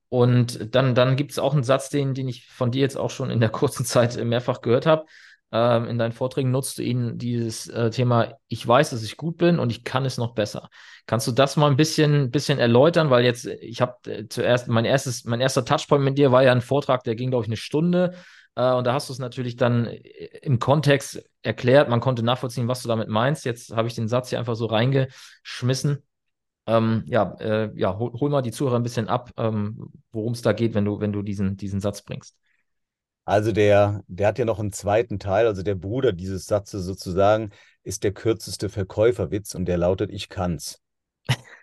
Und 0.09 0.75
dann, 0.75 0.93
dann 0.93 1.15
gibt 1.15 1.31
es 1.31 1.39
auch 1.39 1.53
einen 1.53 1.63
Satz, 1.63 1.89
den, 1.89 2.13
den 2.13 2.27
ich 2.27 2.45
von 2.45 2.69
dir 2.69 2.81
jetzt 2.81 2.97
auch 2.97 3.09
schon 3.09 3.31
in 3.31 3.39
der 3.39 3.49
kurzen 3.49 3.83
Zeit 3.83 4.15
mehrfach 4.23 4.61
gehört 4.61 4.85
habe. 4.85 5.05
Ähm, 5.51 5.87
in 5.87 5.97
deinen 5.97 6.11
Vorträgen 6.11 6.51
nutzt 6.51 6.77
du 6.77 6.83
ihn 6.83 7.17
dieses 7.17 7.67
äh, 7.69 7.89
Thema, 7.89 8.37
ich 8.47 8.67
weiß, 8.67 8.91
dass 8.91 9.01
ich 9.01 9.17
gut 9.17 9.37
bin 9.37 9.57
und 9.57 9.71
ich 9.71 9.83
kann 9.83 10.05
es 10.05 10.19
noch 10.19 10.35
besser. 10.35 10.69
Kannst 11.07 11.25
du 11.25 11.31
das 11.31 11.57
mal 11.57 11.71
ein 11.71 11.77
bisschen, 11.77 12.29
bisschen 12.29 12.59
erläutern? 12.59 13.09
Weil 13.09 13.25
jetzt, 13.25 13.47
ich 13.47 13.81
habe 13.81 13.95
äh, 14.05 14.27
zuerst, 14.29 14.67
mein 14.67 14.85
erstes, 14.85 15.25
mein 15.25 15.41
erster 15.41 15.65
Touchpoint 15.65 16.03
mit 16.03 16.19
dir 16.19 16.31
war 16.31 16.43
ja 16.43 16.51
ein 16.51 16.61
Vortrag, 16.61 17.03
der 17.05 17.15
ging, 17.15 17.31
glaube 17.31 17.45
ich, 17.45 17.49
eine 17.49 17.57
Stunde. 17.57 18.13
Äh, 18.55 18.73
und 18.73 18.85
da 18.85 18.93
hast 18.93 19.09
du 19.09 19.13
es 19.13 19.19
natürlich 19.19 19.55
dann 19.55 19.85
äh, 19.87 19.99
im 20.41 20.59
Kontext 20.59 21.23
erklärt. 21.41 21.89
Man 21.89 21.99
konnte 21.99 22.23
nachvollziehen, 22.23 22.67
was 22.67 22.81
du 22.81 22.87
damit 22.87 23.09
meinst. 23.09 23.45
Jetzt 23.45 23.75
habe 23.75 23.87
ich 23.87 23.95
den 23.95 24.07
Satz 24.07 24.29
hier 24.29 24.39
einfach 24.39 24.55
so 24.55 24.65
reingeschmissen. 24.65 26.03
Ähm, 26.65 27.03
ja, 27.07 27.35
äh, 27.39 27.71
ja 27.75 27.97
hol, 27.97 28.13
hol, 28.13 28.29
mal 28.29 28.41
die 28.41 28.51
Zuhörer 28.51 28.77
ein 28.77 28.83
bisschen 28.83 29.09
ab, 29.09 29.31
ähm, 29.37 29.91
worum 30.11 30.33
es 30.33 30.41
da 30.41 30.53
geht, 30.53 30.73
wenn 30.73 30.85
du, 30.85 30.99
wenn 30.99 31.11
du 31.11 31.21
diesen, 31.21 31.57
diesen 31.57 31.81
Satz 31.81 32.01
bringst. 32.03 32.37
Also 33.25 33.51
der, 33.51 34.03
der 34.07 34.27
hat 34.27 34.39
ja 34.39 34.45
noch 34.45 34.59
einen 34.59 34.73
zweiten 34.73 35.19
Teil, 35.19 35.47
also 35.47 35.63
der 35.63 35.75
Bruder 35.75 36.11
dieses 36.11 36.45
Satzes 36.45 36.83
sozusagen 36.83 37.51
ist 37.83 38.03
der 38.03 38.13
kürzeste 38.13 38.69
Verkäuferwitz 38.69 39.55
und 39.55 39.65
der 39.65 39.77
lautet, 39.77 40.11
ich 40.11 40.29
kann's. 40.29 40.81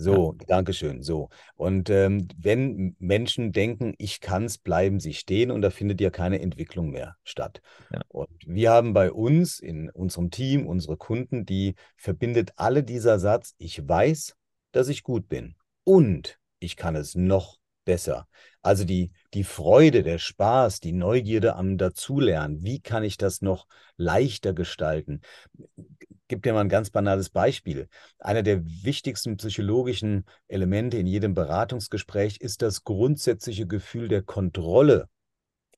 So, 0.00 0.36
ja. 0.38 0.46
Dankeschön. 0.46 1.02
So. 1.02 1.28
Und 1.56 1.90
ähm, 1.90 2.28
wenn 2.38 2.94
Menschen 3.00 3.50
denken, 3.50 3.94
ich 3.98 4.20
kann's, 4.20 4.56
bleiben 4.56 5.00
sie 5.00 5.12
stehen 5.12 5.50
und 5.50 5.60
da 5.60 5.70
findet 5.70 6.00
ja 6.00 6.10
keine 6.10 6.40
Entwicklung 6.40 6.90
mehr 6.90 7.16
statt. 7.24 7.60
Ja. 7.92 8.00
Und 8.06 8.28
wir 8.46 8.70
haben 8.70 8.94
bei 8.94 9.10
uns 9.10 9.58
in 9.58 9.90
unserem 9.90 10.30
Team 10.30 10.68
unsere 10.68 10.96
Kunden, 10.96 11.44
die 11.44 11.74
verbindet 11.96 12.52
alle 12.54 12.84
dieser 12.84 13.18
Satz, 13.18 13.54
ich 13.58 13.86
weiß, 13.86 14.36
dass 14.70 14.88
ich 14.88 15.02
gut 15.02 15.28
bin 15.28 15.56
und 15.82 16.38
ich 16.60 16.76
kann 16.76 16.94
es 16.94 17.16
noch 17.16 17.58
besser. 17.84 18.28
Also 18.62 18.84
die, 18.84 19.10
die 19.34 19.44
Freude, 19.44 20.02
der 20.02 20.18
Spaß, 20.18 20.80
die 20.80 20.92
Neugierde 20.92 21.56
am 21.56 21.78
Dazulernen, 21.78 22.62
wie 22.62 22.80
kann 22.80 23.02
ich 23.02 23.16
das 23.16 23.40
noch 23.40 23.66
leichter 23.96 24.52
gestalten? 24.52 25.22
Gebe 26.28 26.42
dir 26.42 26.52
mal 26.52 26.60
ein 26.60 26.68
ganz 26.68 26.90
banales 26.90 27.30
Beispiel. 27.30 27.88
Einer 28.18 28.42
der 28.42 28.64
wichtigsten 28.64 29.36
psychologischen 29.36 30.24
Elemente 30.46 30.98
in 30.98 31.06
jedem 31.06 31.34
Beratungsgespräch 31.34 32.38
ist 32.38 32.62
das 32.62 32.84
grundsätzliche 32.84 33.66
Gefühl 33.66 34.08
der 34.08 34.22
Kontrolle. 34.22 35.08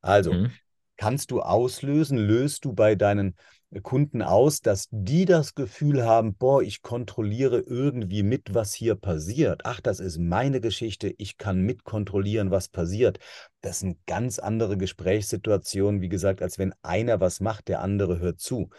Also, 0.01 0.33
mhm. 0.33 0.53
kannst 0.97 1.31
du 1.31 1.41
auslösen, 1.41 2.19
löst 2.19 2.65
du 2.65 2.73
bei 2.73 2.95
deinen 2.95 3.37
Kunden 3.83 4.21
aus, 4.21 4.63
dass 4.63 4.89
die 4.91 5.27
das 5.27 5.55
Gefühl 5.55 6.05
haben, 6.05 6.35
boah, 6.35 6.61
ich 6.61 6.83
kontrolliere 6.83 7.61
irgendwie 7.61 8.25
mit, 8.25 8.53
was 8.53 8.75
hier 8.75 8.97
passiert. 8.97 9.61
Ach, 9.65 9.81
das 9.81 10.01
ist 10.01 10.19
meine 10.19 10.61
Geschichte, 10.61 11.15
ich 11.19 11.39
kann 11.39 11.61
mitkontrollieren, 11.61 12.51
was 12.51 12.69
passiert. 12.69 13.21
Das 13.61 13.79
sind 13.79 14.05
ganz 14.07 14.41
andere 14.41 14.77
Gesprächssituationen, 14.77 16.01
wie 16.01 16.09
gesagt, 16.09 16.43
als 16.43 16.59
wenn 16.59 16.75
einer 16.83 17.21
was 17.21 17.39
macht, 17.39 17.69
der 17.69 17.81
andere 17.81 18.19
hört 18.19 18.41
zu. 18.41 18.71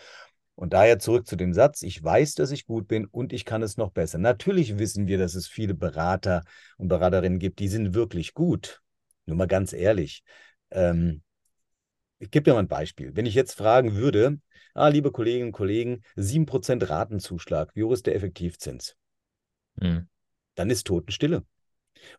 Und 0.55 0.73
daher 0.73 0.99
zurück 0.99 1.27
zu 1.27 1.35
dem 1.35 1.53
Satz, 1.53 1.81
ich 1.81 2.03
weiß, 2.03 2.35
dass 2.35 2.51
ich 2.51 2.65
gut 2.65 2.87
bin 2.87 3.05
und 3.05 3.33
ich 3.33 3.45
kann 3.45 3.63
es 3.63 3.77
noch 3.77 3.91
besser. 3.91 4.17
Natürlich 4.17 4.77
wissen 4.77 5.07
wir, 5.07 5.17
dass 5.17 5.33
es 5.33 5.47
viele 5.47 5.73
Berater 5.73 6.43
und 6.77 6.87
Beraterinnen 6.87 7.39
gibt, 7.39 7.59
die 7.59 7.67
sind 7.67 7.93
wirklich 7.93 8.33
gut. 8.33 8.81
Nur 9.25 9.37
mal 9.37 9.47
ganz 9.47 9.73
ehrlich. 9.73 10.23
Ähm, 10.71 11.23
ich 12.19 12.29
gebe 12.29 12.43
dir 12.43 12.53
mal 12.53 12.59
ein 12.59 12.67
Beispiel. 12.67 13.15
Wenn 13.15 13.25
ich 13.25 13.33
jetzt 13.33 13.53
fragen 13.53 13.95
würde, 13.95 14.39
ah, 14.73 14.89
liebe 14.89 15.11
Kolleginnen 15.11 15.47
und 15.47 15.51
Kollegen, 15.53 16.03
7% 16.15 16.87
Ratenzuschlag, 16.89 17.75
wie 17.75 17.83
hoch 17.83 17.93
ist 17.93 18.05
der 18.05 18.15
Effektivzins? 18.15 18.95
Hm. 19.79 20.07
Dann 20.55 20.69
ist 20.69 20.85
Totenstille. 20.85 21.43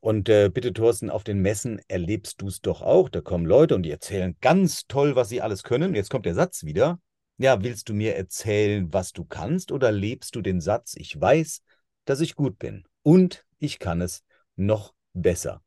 Und 0.01 0.29
äh, 0.29 0.49
bitte, 0.49 0.73
Thorsten, 0.73 1.11
auf 1.11 1.25
den 1.25 1.41
Messen 1.41 1.81
erlebst 1.89 2.41
du 2.41 2.49
es 2.49 2.61
doch 2.61 2.83
auch. 2.83 3.09
Da 3.09 3.21
kommen 3.21 3.47
Leute 3.47 3.75
und 3.75 3.83
die 3.83 3.91
erzählen 3.91 4.37
ganz 4.41 4.87
toll, 4.87 5.17
was 5.17 5.29
sie 5.29 5.41
alles 5.41 5.63
können. 5.63 5.95
Jetzt 5.95 6.11
kommt 6.11 6.27
der 6.27 6.35
Satz 6.35 6.65
wieder. 6.65 6.99
Ja, 7.43 7.61
willst 7.61 7.89
du 7.89 7.93
mir 7.93 8.15
erzählen, 8.15 8.93
was 8.93 9.13
du 9.13 9.25
kannst, 9.25 9.73
oder 9.73 9.91
lebst 9.91 10.37
du 10.37 10.43
den 10.43 10.61
Satz, 10.61 10.95
ich 10.97 11.21
weiß, 11.21 11.63
dass 12.05 12.21
ich 12.21 12.37
gut 12.37 12.57
bin 12.61 12.85
und 13.03 13.45
ich 13.59 13.81
kann 13.81 14.01
es 14.01 14.23
noch 14.55 14.95
besser? 15.13 15.61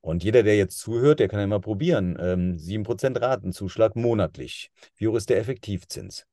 Und 0.00 0.24
jeder, 0.24 0.42
der 0.42 0.56
jetzt 0.56 0.80
zuhört, 0.80 1.20
der 1.20 1.28
kann 1.28 1.38
ja 1.38 1.46
mal 1.46 1.60
probieren. 1.60 2.18
Ähm, 2.20 2.58
7% 2.58 3.20
Ratenzuschlag 3.20 3.94
monatlich. 3.94 4.72
Wie 4.96 5.06
hoch 5.06 5.14
ist 5.14 5.30
der 5.30 5.38
Effektivzins? 5.38 6.26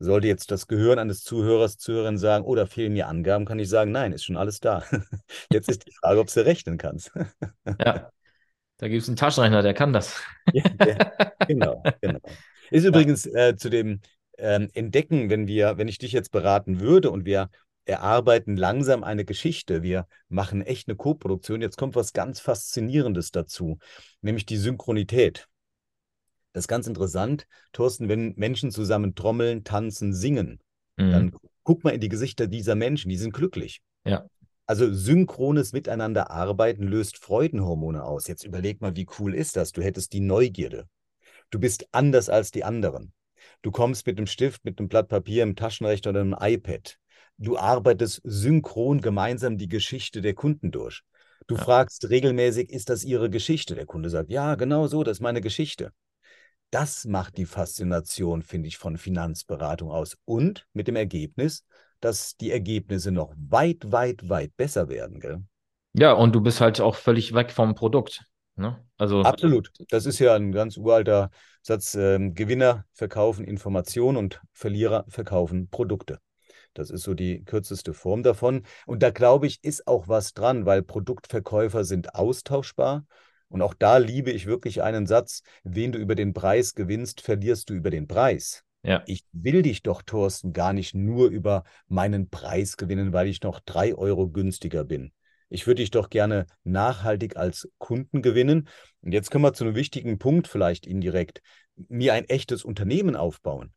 Sollte 0.00 0.26
jetzt 0.26 0.50
das 0.50 0.66
Gehirn 0.66 0.98
eines 0.98 1.22
Zuhörers, 1.22 1.78
Zuhörerin 1.78 2.18
sagen, 2.18 2.44
oh, 2.44 2.54
da 2.54 2.66
fehlen 2.66 2.92
mir 2.92 3.08
Angaben, 3.08 3.46
kann 3.46 3.58
ich 3.58 3.70
sagen, 3.70 3.90
nein, 3.90 4.12
ist 4.12 4.26
schon 4.26 4.36
alles 4.36 4.60
da. 4.60 4.84
Jetzt 5.50 5.70
ist 5.70 5.86
die 5.86 5.92
Frage, 5.92 6.20
ob 6.20 6.30
du 6.30 6.44
rechnen 6.44 6.76
kannst. 6.76 7.10
Ja, 7.80 8.10
da 8.76 8.88
gibt 8.88 9.02
es 9.02 9.08
einen 9.08 9.16
Taschenrechner, 9.16 9.62
der 9.62 9.72
kann 9.72 9.94
das. 9.94 10.20
Ja, 10.52 10.68
der, 10.68 11.32
genau, 11.48 11.82
genau. 12.02 12.20
Ist 12.70 12.84
übrigens 12.84 13.26
äh, 13.26 13.56
zu 13.56 13.70
dem 13.70 14.00
ähm, 14.38 14.68
entdecken, 14.74 15.30
wenn 15.30 15.46
wir, 15.46 15.78
wenn 15.78 15.88
ich 15.88 15.98
dich 15.98 16.12
jetzt 16.12 16.30
beraten 16.30 16.80
würde 16.80 17.10
und 17.10 17.24
wir 17.24 17.50
erarbeiten 17.84 18.56
langsam 18.56 19.04
eine 19.04 19.24
Geschichte, 19.24 19.82
wir 19.82 20.06
machen 20.28 20.60
echt 20.62 20.88
eine 20.88 20.96
Co-Produktion. 20.96 21.62
Jetzt 21.62 21.78
kommt 21.78 21.94
was 21.94 22.12
ganz 22.12 22.40
Faszinierendes 22.40 23.30
dazu, 23.30 23.78
nämlich 24.20 24.44
die 24.44 24.56
Synchronität. 24.56 25.48
Das 26.52 26.64
ist 26.64 26.68
ganz 26.68 26.86
interessant, 26.86 27.46
Thorsten, 27.72 28.08
wenn 28.08 28.34
Menschen 28.36 28.70
zusammen 28.70 29.14
trommeln, 29.14 29.62
tanzen, 29.62 30.14
singen, 30.14 30.60
mhm. 30.96 31.10
dann 31.10 31.36
guck 31.62 31.84
mal 31.84 31.90
in 31.90 32.00
die 32.00 32.08
Gesichter 32.08 32.46
dieser 32.46 32.74
Menschen, 32.74 33.08
die 33.08 33.16
sind 33.16 33.34
glücklich. 33.34 33.82
Ja. 34.04 34.26
Also 34.66 34.92
synchrones 34.92 35.72
Miteinander 35.72 36.30
arbeiten 36.30 36.82
löst 36.82 37.18
Freudenhormone 37.18 38.02
aus. 38.02 38.26
Jetzt 38.26 38.44
überleg 38.44 38.80
mal, 38.80 38.96
wie 38.96 39.06
cool 39.18 39.34
ist 39.34 39.56
das? 39.56 39.70
Du 39.72 39.82
hättest 39.82 40.12
die 40.12 40.20
Neugierde. 40.20 40.88
Du 41.50 41.60
bist 41.60 41.86
anders 41.92 42.28
als 42.28 42.50
die 42.50 42.64
anderen. 42.64 43.12
Du 43.62 43.70
kommst 43.70 44.06
mit 44.06 44.18
einem 44.18 44.26
Stift, 44.26 44.64
mit 44.64 44.78
einem 44.78 44.88
Blatt 44.88 45.08
Papier, 45.08 45.42
einem 45.42 45.56
Taschenrechner 45.56 46.10
oder 46.10 46.20
einem 46.20 46.36
iPad. 46.38 46.98
Du 47.38 47.58
arbeitest 47.58 48.20
synchron 48.24 49.00
gemeinsam 49.00 49.58
die 49.58 49.68
Geschichte 49.68 50.20
der 50.20 50.34
Kunden 50.34 50.70
durch. 50.70 51.02
Du 51.46 51.54
ja. 51.54 51.62
fragst 51.62 52.08
regelmäßig, 52.08 52.70
ist 52.70 52.88
das 52.88 53.04
Ihre 53.04 53.30
Geschichte? 53.30 53.74
Der 53.74 53.86
Kunde 53.86 54.10
sagt, 54.10 54.30
ja, 54.30 54.54
genau 54.54 54.86
so, 54.86 55.04
das 55.04 55.18
ist 55.18 55.22
meine 55.22 55.40
Geschichte. 55.40 55.92
Das 56.70 57.04
macht 57.04 57.36
die 57.36 57.46
Faszination, 57.46 58.42
finde 58.42 58.68
ich, 58.68 58.78
von 58.78 58.96
Finanzberatung 58.96 59.90
aus. 59.90 60.16
Und 60.24 60.66
mit 60.72 60.88
dem 60.88 60.96
Ergebnis, 60.96 61.64
dass 62.00 62.36
die 62.36 62.50
Ergebnisse 62.50 63.12
noch 63.12 63.32
weit, 63.36 63.92
weit, 63.92 64.28
weit 64.28 64.56
besser 64.56 64.88
werden. 64.88 65.20
Gell? 65.20 65.42
Ja, 65.92 66.12
und 66.12 66.34
du 66.34 66.40
bist 66.40 66.60
halt 66.60 66.80
auch 66.80 66.96
völlig 66.96 67.34
weg 67.34 67.52
vom 67.52 67.74
Produkt. 67.74 68.24
Ne? 68.56 68.82
Also, 68.96 69.22
Absolut. 69.22 69.70
Das 69.90 70.06
ist 70.06 70.18
ja 70.18 70.34
ein 70.34 70.50
ganz 70.50 70.76
uralter 70.76 71.30
Satz. 71.62 71.94
Ähm, 71.94 72.34
Gewinner 72.34 72.86
verkaufen 72.92 73.44
Informationen 73.44 74.16
und 74.16 74.40
Verlierer 74.52 75.04
verkaufen 75.08 75.68
Produkte. 75.68 76.18
Das 76.72 76.90
ist 76.90 77.02
so 77.02 77.14
die 77.14 77.44
kürzeste 77.44 77.94
Form 77.94 78.22
davon. 78.22 78.62
Und 78.86 79.02
da 79.02 79.10
glaube 79.10 79.46
ich, 79.46 79.62
ist 79.62 79.86
auch 79.86 80.08
was 80.08 80.34
dran, 80.34 80.66
weil 80.66 80.82
Produktverkäufer 80.82 81.84
sind 81.84 82.14
austauschbar. 82.14 83.04
Und 83.48 83.62
auch 83.62 83.74
da 83.74 83.98
liebe 83.98 84.30
ich 84.30 84.46
wirklich 84.46 84.82
einen 84.82 85.06
Satz, 85.06 85.42
wen 85.62 85.92
du 85.92 85.98
über 85.98 86.14
den 86.14 86.34
Preis 86.34 86.74
gewinnst, 86.74 87.20
verlierst 87.20 87.70
du 87.70 87.74
über 87.74 87.90
den 87.90 88.08
Preis. 88.08 88.64
Ja. 88.82 89.02
Ich 89.06 89.24
will 89.32 89.62
dich 89.62 89.82
doch, 89.82 90.02
Thorsten, 90.02 90.52
gar 90.52 90.72
nicht 90.72 90.94
nur 90.94 91.28
über 91.28 91.64
meinen 91.88 92.28
Preis 92.28 92.76
gewinnen, 92.76 93.12
weil 93.12 93.26
ich 93.26 93.42
noch 93.42 93.60
drei 93.60 93.94
Euro 93.94 94.28
günstiger 94.28 94.84
bin. 94.84 95.12
Ich 95.48 95.66
würde 95.66 95.82
dich 95.82 95.90
doch 95.90 96.10
gerne 96.10 96.46
nachhaltig 96.64 97.36
als 97.36 97.68
Kunden 97.78 98.22
gewinnen. 98.22 98.68
Und 99.02 99.12
jetzt 99.12 99.30
kommen 99.30 99.44
wir 99.44 99.52
zu 99.52 99.64
einem 99.64 99.74
wichtigen 99.74 100.18
Punkt 100.18 100.48
vielleicht 100.48 100.86
indirekt. 100.86 101.40
Mir 101.88 102.14
ein 102.14 102.24
echtes 102.24 102.64
Unternehmen 102.64 103.16
aufbauen. 103.16 103.72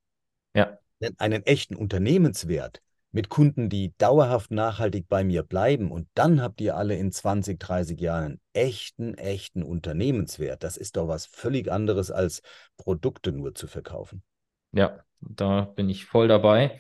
Ja. 0.53 0.79
Einen 1.17 1.45
echten 1.45 1.75
Unternehmenswert 1.75 2.81
mit 3.11 3.29
Kunden, 3.29 3.69
die 3.69 3.93
dauerhaft 3.97 4.51
nachhaltig 4.51 5.07
bei 5.07 5.23
mir 5.23 5.43
bleiben. 5.43 5.91
Und 5.91 6.07
dann 6.13 6.41
habt 6.41 6.61
ihr 6.61 6.75
alle 6.75 6.95
in 6.95 7.11
20, 7.11 7.59
30 7.59 7.99
Jahren 7.99 8.23
einen 8.23 8.41
echten, 8.53 9.13
echten 9.15 9.63
Unternehmenswert. 9.63 10.63
Das 10.63 10.77
ist 10.77 10.97
doch 10.97 11.07
was 11.07 11.25
völlig 11.25 11.71
anderes 11.71 12.11
als 12.11 12.41
Produkte 12.77 13.31
nur 13.31 13.55
zu 13.55 13.67
verkaufen. 13.67 14.23
Ja, 14.71 15.03
da 15.21 15.61
bin 15.61 15.89
ich 15.89 16.05
voll 16.05 16.27
dabei. 16.27 16.79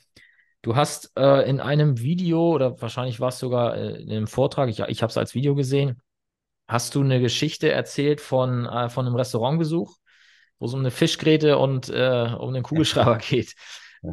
Du 0.61 0.75
hast 0.75 1.11
äh, 1.17 1.49
in 1.49 1.61
einem 1.61 1.99
Video 1.99 2.53
oder 2.53 2.81
wahrscheinlich 2.81 3.19
war 3.19 3.29
es 3.29 3.39
sogar 3.39 3.77
äh, 3.77 4.01
in 4.01 4.11
einem 4.11 4.27
Vortrag, 4.27 4.69
ich, 4.69 4.79
ich 4.79 5.01
habe 5.01 5.09
es 5.09 5.17
als 5.17 5.33
Video 5.33 5.55
gesehen, 5.55 6.01
hast 6.67 6.95
du 6.95 7.01
eine 7.01 7.21
Geschichte 7.21 7.71
erzählt 7.71 8.19
von, 8.19 8.65
äh, 8.65 8.89
von 8.89 9.05
einem 9.05 9.15
Restaurantbesuch, 9.15 9.95
wo 10.59 10.65
es 10.65 10.73
um 10.73 10.81
eine 10.81 10.91
Fischgräte 10.91 11.57
und 11.57 11.89
äh, 11.89 12.35
um 12.37 12.49
einen 12.49 12.63
Kugelschreiber 12.63 13.17
geht. 13.29 13.55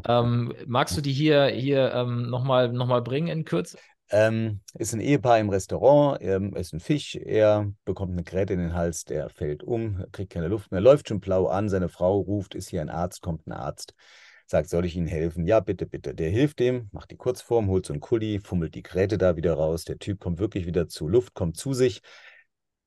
Ähm, 0.06 0.54
magst 0.66 0.96
du 0.96 1.00
die 1.00 1.12
hier, 1.12 1.46
hier 1.46 1.92
ähm, 1.92 2.28
nochmal 2.28 2.72
noch 2.72 2.86
mal 2.86 3.02
bringen 3.02 3.28
in 3.28 3.44
Kürze? 3.44 3.78
Ähm, 4.10 4.60
ist 4.74 4.94
ein 4.94 5.00
Ehepaar 5.00 5.40
im 5.40 5.48
Restaurant, 5.48 6.20
er 6.20 6.40
ist 6.56 6.72
ein 6.72 6.80
Fisch, 6.80 7.16
er 7.16 7.72
bekommt 7.84 8.12
eine 8.12 8.22
Gräte 8.22 8.52
in 8.52 8.60
den 8.60 8.74
Hals, 8.74 9.04
der 9.04 9.30
fällt 9.30 9.64
um, 9.64 10.04
kriegt 10.12 10.32
keine 10.32 10.46
Luft 10.46 10.70
mehr, 10.70 10.80
läuft 10.80 11.08
schon 11.08 11.18
blau 11.18 11.46
an, 11.46 11.68
seine 11.68 11.88
Frau 11.88 12.20
ruft, 12.20 12.54
ist 12.54 12.68
hier 12.68 12.82
ein 12.82 12.90
Arzt, 12.90 13.20
kommt 13.20 13.48
ein 13.48 13.52
Arzt. 13.52 13.94
Sagt, 14.46 14.68
soll 14.68 14.84
ich 14.84 14.96
Ihnen 14.96 15.06
helfen? 15.06 15.46
Ja, 15.46 15.60
bitte, 15.60 15.86
bitte. 15.86 16.14
Der 16.14 16.30
hilft 16.30 16.60
dem, 16.60 16.88
macht 16.92 17.10
die 17.10 17.16
Kurzform, 17.16 17.68
holt 17.68 17.86
so 17.86 17.92
einen 17.92 18.00
Kuli, 18.00 18.40
fummelt 18.40 18.74
die 18.74 18.82
Geräte 18.82 19.18
da 19.18 19.36
wieder 19.36 19.54
raus. 19.54 19.84
Der 19.84 19.98
Typ 19.98 20.20
kommt 20.20 20.38
wirklich 20.38 20.66
wieder 20.66 20.88
zu 20.88 21.08
Luft, 21.08 21.34
kommt 21.34 21.56
zu 21.56 21.72
sich, 21.72 22.00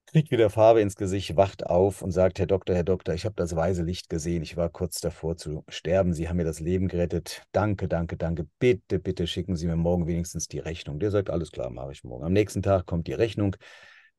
kriegt 0.05 0.31
wieder 0.31 0.49
Farbe 0.49 0.81
ins 0.81 0.95
Gesicht, 0.95 1.35
wacht 1.35 1.65
auf 1.67 2.01
und 2.01 2.11
sagt, 2.11 2.39
Herr 2.39 2.47
Doktor, 2.47 2.75
Herr 2.75 2.83
Doktor, 2.83 3.13
ich 3.13 3.25
habe 3.25 3.35
das 3.35 3.55
weiße 3.55 3.83
Licht 3.83 4.09
gesehen. 4.09 4.41
Ich 4.41 4.57
war 4.57 4.69
kurz 4.69 5.01
davor 5.01 5.37
zu 5.37 5.63
sterben. 5.67 6.13
Sie 6.13 6.27
haben 6.27 6.37
mir 6.37 6.45
das 6.45 6.59
Leben 6.59 6.87
gerettet. 6.87 7.43
Danke, 7.51 7.87
danke, 7.87 8.17
danke. 8.17 8.47
Bitte, 8.57 8.99
bitte 8.99 9.27
schicken 9.27 9.55
Sie 9.55 9.67
mir 9.67 9.75
morgen 9.75 10.07
wenigstens 10.07 10.47
die 10.47 10.59
Rechnung. 10.59 10.99
Der 10.99 11.11
sagt, 11.11 11.29
alles 11.29 11.51
klar, 11.51 11.69
mache 11.69 11.91
ich 11.91 12.03
morgen. 12.03 12.25
Am 12.25 12.33
nächsten 12.33 12.63
Tag 12.63 12.85
kommt 12.85 13.07
die 13.07 13.13
Rechnung 13.13 13.55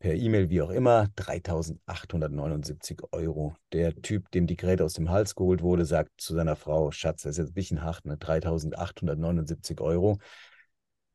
per 0.00 0.14
E-Mail, 0.14 0.48
wie 0.50 0.62
auch 0.62 0.70
immer, 0.70 1.08
3.879 1.16 3.02
Euro. 3.12 3.54
Der 3.72 3.94
Typ, 4.02 4.30
dem 4.32 4.46
die 4.46 4.56
Geräte 4.56 4.84
aus 4.84 4.94
dem 4.94 5.10
Hals 5.10 5.34
geholt 5.34 5.62
wurde, 5.62 5.84
sagt 5.84 6.20
zu 6.20 6.34
seiner 6.34 6.56
Frau, 6.56 6.90
Schatz, 6.90 7.22
das 7.22 7.32
ist 7.32 7.38
jetzt 7.38 7.50
ein 7.50 7.54
bisschen 7.54 7.82
hart, 7.84 8.06
ne? 8.06 8.16
3.879 8.16 9.80
Euro. 9.80 10.18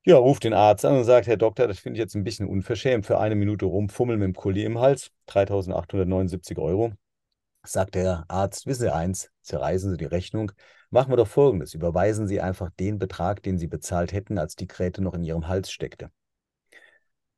Ja, 0.06 0.18
ruft 0.18 0.44
den 0.44 0.54
Arzt 0.54 0.86
an 0.86 0.98
und 0.98 1.04
sagt, 1.04 1.26
Herr 1.26 1.36
Doktor, 1.36 1.68
das 1.68 1.80
finde 1.80 1.98
ich 1.98 2.02
jetzt 2.02 2.16
ein 2.16 2.24
bisschen 2.24 2.48
unverschämt. 2.48 3.08
Für 3.08 3.20
eine 3.20 3.34
Minute 3.34 3.66
rumfummeln 3.66 4.20
mit 4.20 4.28
dem 4.28 4.36
Kuli 4.36 4.64
im 4.64 4.80
Hals, 4.80 5.10
3.879 5.28 6.60
Euro. 6.60 6.94
Sagt 7.64 7.96
der 7.96 8.26
Arzt, 8.28 8.68
wissen 8.68 8.84
Sie 8.84 8.94
eins, 8.94 9.32
zerreißen 9.42 9.90
Sie 9.90 9.98
die 9.98 10.06
Rechnung. 10.06 10.52
Machen 10.92 11.12
wir 11.12 11.18
doch 11.18 11.28
Folgendes, 11.28 11.74
überweisen 11.74 12.28
Sie 12.28 12.40
einfach 12.40 12.70
den 12.80 13.00
Betrag, 13.00 13.42
den 13.42 13.58
Sie 13.58 13.66
bezahlt 13.66 14.14
hätten, 14.14 14.38
als 14.38 14.56
die 14.56 14.68
Geräte 14.68 15.02
noch 15.02 15.16
in 15.16 15.24
Ihrem 15.24 15.48
Hals 15.48 15.72
steckte. 15.72 16.12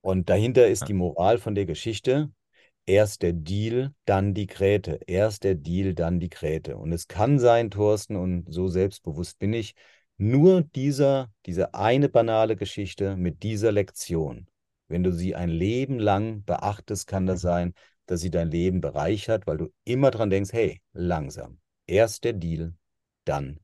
Und 0.08 0.30
dahinter 0.30 0.70
ist 0.70 0.88
die 0.88 0.94
Moral 0.94 1.38
von 1.38 1.54
der 1.54 1.66
Geschichte, 1.66 2.32
erst 2.86 3.24
der 3.24 3.34
Deal, 3.34 3.94
dann 4.06 4.34
die 4.34 4.48
Gräte. 4.48 5.02
Erst 5.06 5.44
der 5.44 5.56
Deal, 5.56 5.94
dann 5.96 6.22
die 6.22 6.30
Gräte. 6.30 6.78
Und 6.78 6.94
es 6.94 7.10
kann 7.10 7.40
sein, 7.40 7.70
Thorsten, 7.72 8.16
und 8.16 8.46
so 8.48 8.70
selbstbewusst 8.70 9.38
bin 9.38 9.52
ich, 9.52 9.76
nur 10.16 10.62
dieser, 10.62 11.30
diese 11.46 11.74
eine 11.74 12.08
banale 12.08 12.56
Geschichte 12.56 13.18
mit 13.18 13.44
dieser 13.44 13.74
Lektion, 13.74 14.48
wenn 14.88 15.04
du 15.04 15.12
sie 15.12 15.36
ein 15.36 15.50
Leben 15.50 16.00
lang 16.00 16.46
beachtest, 16.46 17.06
kann 17.06 17.26
das 17.26 17.42
sein, 17.42 17.74
dass 18.06 18.22
sie 18.22 18.32
dein 18.32 18.50
Leben 18.50 18.80
bereichert, 18.80 19.46
weil 19.46 19.58
du 19.58 19.74
immer 19.84 20.10
dran 20.10 20.30
denkst, 20.30 20.54
hey, 20.54 20.82
langsam. 20.94 21.60
Erst 21.86 22.24
der 22.24 22.32
Deal, 22.32 22.76
dann 23.26 23.60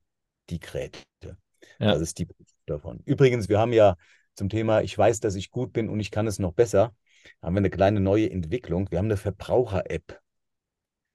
die 0.50 0.60
Kräte. 0.60 1.00
Ja. 1.22 1.94
Das 1.94 2.02
ist 2.02 2.20
die 2.20 2.28
davon. 2.66 3.00
Übrigens, 3.06 3.48
wir 3.48 3.60
haben 3.60 3.72
ja 3.72 3.96
zum 4.36 4.50
Thema, 4.50 4.82
ich 4.82 4.98
weiß, 4.98 5.20
dass 5.20 5.36
ich 5.36 5.52
gut 5.52 5.74
bin 5.74 5.90
und 5.90 6.00
ich 6.00 6.12
kann 6.12 6.28
es 6.28 6.40
noch 6.40 6.54
besser, 6.54 6.94
haben 7.42 7.56
wir 7.56 7.60
eine 7.60 7.70
kleine 7.70 8.00
neue 8.00 8.30
Entwicklung. 8.30 8.90
Wir 8.92 8.98
haben 8.98 9.06
eine 9.06 9.18
Verbraucher-App. 9.18 10.20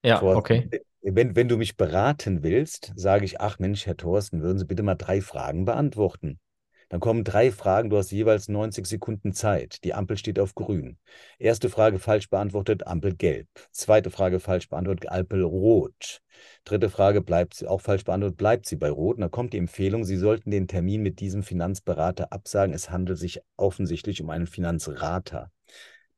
Ja, 0.03 0.21
Vor, 0.21 0.37
okay 0.37 0.69
wenn, 1.03 1.37
wenn 1.37 1.49
du 1.49 1.57
mich 1.57 1.77
beraten 1.77 2.43
willst, 2.43 2.93
sage 2.97 3.25
ich, 3.25 3.41
ach 3.41 3.59
Mensch, 3.59 3.87
Herr 3.87 3.97
Thorsten, 3.97 4.43
würden 4.43 4.59
Sie 4.59 4.65
bitte 4.65 4.83
mal 4.83 4.95
drei 4.95 5.21
Fragen 5.21 5.65
beantworten. 5.65 6.39
Dann 6.89 7.01
kommen 7.01 7.23
drei 7.23 7.51
Fragen, 7.53 7.91
du 7.91 7.99
hast 7.99 8.11
jeweils 8.11 8.49
90 8.49 8.87
Sekunden 8.87 9.35
Zeit. 9.35 9.85
Die 9.85 9.93
Ampel 9.93 10.17
steht 10.17 10.39
auf 10.39 10.55
grün. 10.55 10.99
Erste 11.39 11.69
Frage 11.69 11.99
falsch 11.99 12.31
beantwortet, 12.31 12.87
Ampel 12.87 13.15
gelb. 13.15 13.49
Zweite 13.73 14.11
Frage 14.11 14.41
falsch 14.41 14.69
beantwortet, 14.69 15.11
Ampel 15.11 15.43
rot. 15.43 16.21
Dritte 16.65 16.89
Frage 16.89 17.21
bleibt 17.21 17.55
sie 17.55 17.67
auch 17.67 17.83
falsch 17.83 18.05
beantwortet, 18.05 18.39
bleibt 18.39 18.67
sie 18.67 18.77
bei 18.77 18.91
rot. 18.91 19.17
Und 19.17 19.21
dann 19.21 19.31
kommt 19.31 19.53
die 19.53 19.59
Empfehlung, 19.59 20.05
Sie 20.05 20.17
sollten 20.17 20.51
den 20.51 20.67
Termin 20.67 21.03
mit 21.03 21.21
diesem 21.21 21.43
Finanzberater 21.43 22.33
absagen. 22.33 22.75
Es 22.75 22.91
handelt 22.91 23.19
sich 23.19 23.41
offensichtlich 23.57 24.23
um 24.23 24.31
einen 24.31 24.47
Finanzrater. 24.47 25.51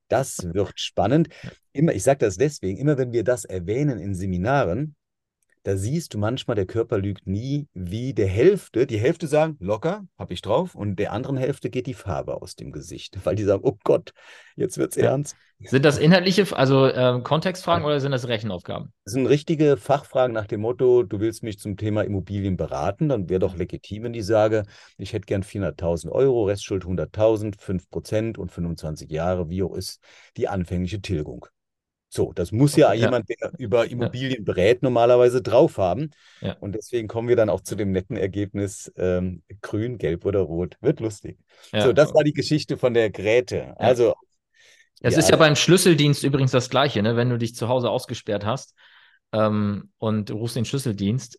Das 0.06 0.38
wird 0.52 0.78
spannend. 0.78 1.28
Immer, 1.72 1.94
ich 1.94 2.02
sage 2.02 2.18
das 2.18 2.36
deswegen, 2.36 2.78
immer 2.78 2.98
wenn 2.98 3.12
wir 3.12 3.24
das 3.24 3.44
erwähnen 3.44 3.98
in 3.98 4.14
Seminaren, 4.14 4.96
da 5.62 5.76
siehst 5.76 6.14
du 6.14 6.18
manchmal, 6.18 6.54
der 6.54 6.66
Körper 6.66 6.98
lügt 6.98 7.26
nie, 7.26 7.68
wie 7.74 8.14
der 8.14 8.26
Hälfte, 8.26 8.86
die 8.86 8.98
Hälfte 8.98 9.26
sagen, 9.26 9.56
locker, 9.60 10.06
habe 10.18 10.32
ich 10.32 10.40
drauf, 10.40 10.74
und 10.74 10.96
der 10.96 11.12
anderen 11.12 11.36
Hälfte 11.36 11.70
geht 11.70 11.86
die 11.86 11.94
Farbe 11.94 12.40
aus 12.40 12.56
dem 12.56 12.72
Gesicht, 12.72 13.18
weil 13.24 13.36
die 13.36 13.44
sagen, 13.44 13.62
oh 13.64 13.76
Gott, 13.84 14.12
jetzt 14.56 14.78
wird 14.78 14.92
es 14.92 14.96
ja. 14.96 15.10
ernst. 15.10 15.36
Sind 15.62 15.84
das 15.84 15.98
inhaltliche, 15.98 16.56
also 16.56 16.86
äh, 16.86 17.20
Kontextfragen 17.22 17.84
oder 17.84 18.00
sind 18.00 18.12
das 18.12 18.26
Rechenaufgaben? 18.26 18.94
Das 19.04 19.12
sind 19.12 19.26
richtige 19.26 19.76
Fachfragen 19.76 20.32
nach 20.32 20.46
dem 20.46 20.62
Motto, 20.62 21.02
du 21.02 21.20
willst 21.20 21.42
mich 21.42 21.58
zum 21.58 21.76
Thema 21.76 22.00
Immobilien 22.00 22.56
beraten, 22.56 23.10
dann 23.10 23.28
wäre 23.28 23.40
doch 23.40 23.54
legitim, 23.54 24.04
wenn 24.04 24.14
ich 24.14 24.24
sage, 24.24 24.62
ich 24.96 25.12
hätte 25.12 25.26
gern 25.26 25.42
400.000 25.42 26.10
Euro, 26.10 26.44
Restschuld 26.44 26.84
100.000, 26.84 27.60
5 27.60 27.90
Prozent 27.90 28.38
und 28.38 28.50
25 28.50 29.10
Jahre, 29.10 29.50
wie 29.50 29.62
hoch 29.62 29.76
ist 29.76 30.00
die 30.38 30.48
anfängliche 30.48 31.02
Tilgung? 31.02 31.44
So, 32.12 32.32
das 32.32 32.50
muss 32.50 32.74
ja, 32.74 32.92
ja 32.92 33.04
jemand, 33.04 33.28
der 33.28 33.52
über 33.58 33.88
Immobilien 33.88 34.44
berät, 34.44 34.82
normalerweise 34.82 35.42
drauf 35.42 35.78
haben. 35.78 36.10
Ja. 36.40 36.56
Und 36.58 36.74
deswegen 36.74 37.06
kommen 37.06 37.28
wir 37.28 37.36
dann 37.36 37.48
auch 37.48 37.60
zu 37.60 37.76
dem 37.76 37.92
netten 37.92 38.16
Ergebnis, 38.16 38.92
ähm, 38.96 39.44
grün, 39.62 39.96
gelb 39.96 40.26
oder 40.26 40.40
rot. 40.40 40.76
Wird 40.80 40.98
lustig. 40.98 41.38
Ja. 41.72 41.82
So, 41.82 41.92
das 41.92 42.12
war 42.12 42.24
die 42.24 42.32
Geschichte 42.32 42.76
von 42.76 42.94
der 42.94 43.10
Gräte. 43.10 43.78
Also. 43.78 44.14
Es 45.00 45.16
ist 45.16 45.30
ja 45.30 45.36
beim 45.36 45.54
Schlüsseldienst 45.54 46.24
übrigens 46.24 46.50
das 46.50 46.68
Gleiche, 46.68 47.00
ne? 47.00 47.16
wenn 47.16 47.30
du 47.30 47.38
dich 47.38 47.54
zu 47.54 47.68
Hause 47.68 47.88
ausgesperrt 47.88 48.44
hast 48.44 48.74
ähm, 49.32 49.92
und 49.96 50.28
du 50.28 50.34
rufst 50.34 50.56
den 50.56 50.66
Schlüsseldienst 50.66 51.38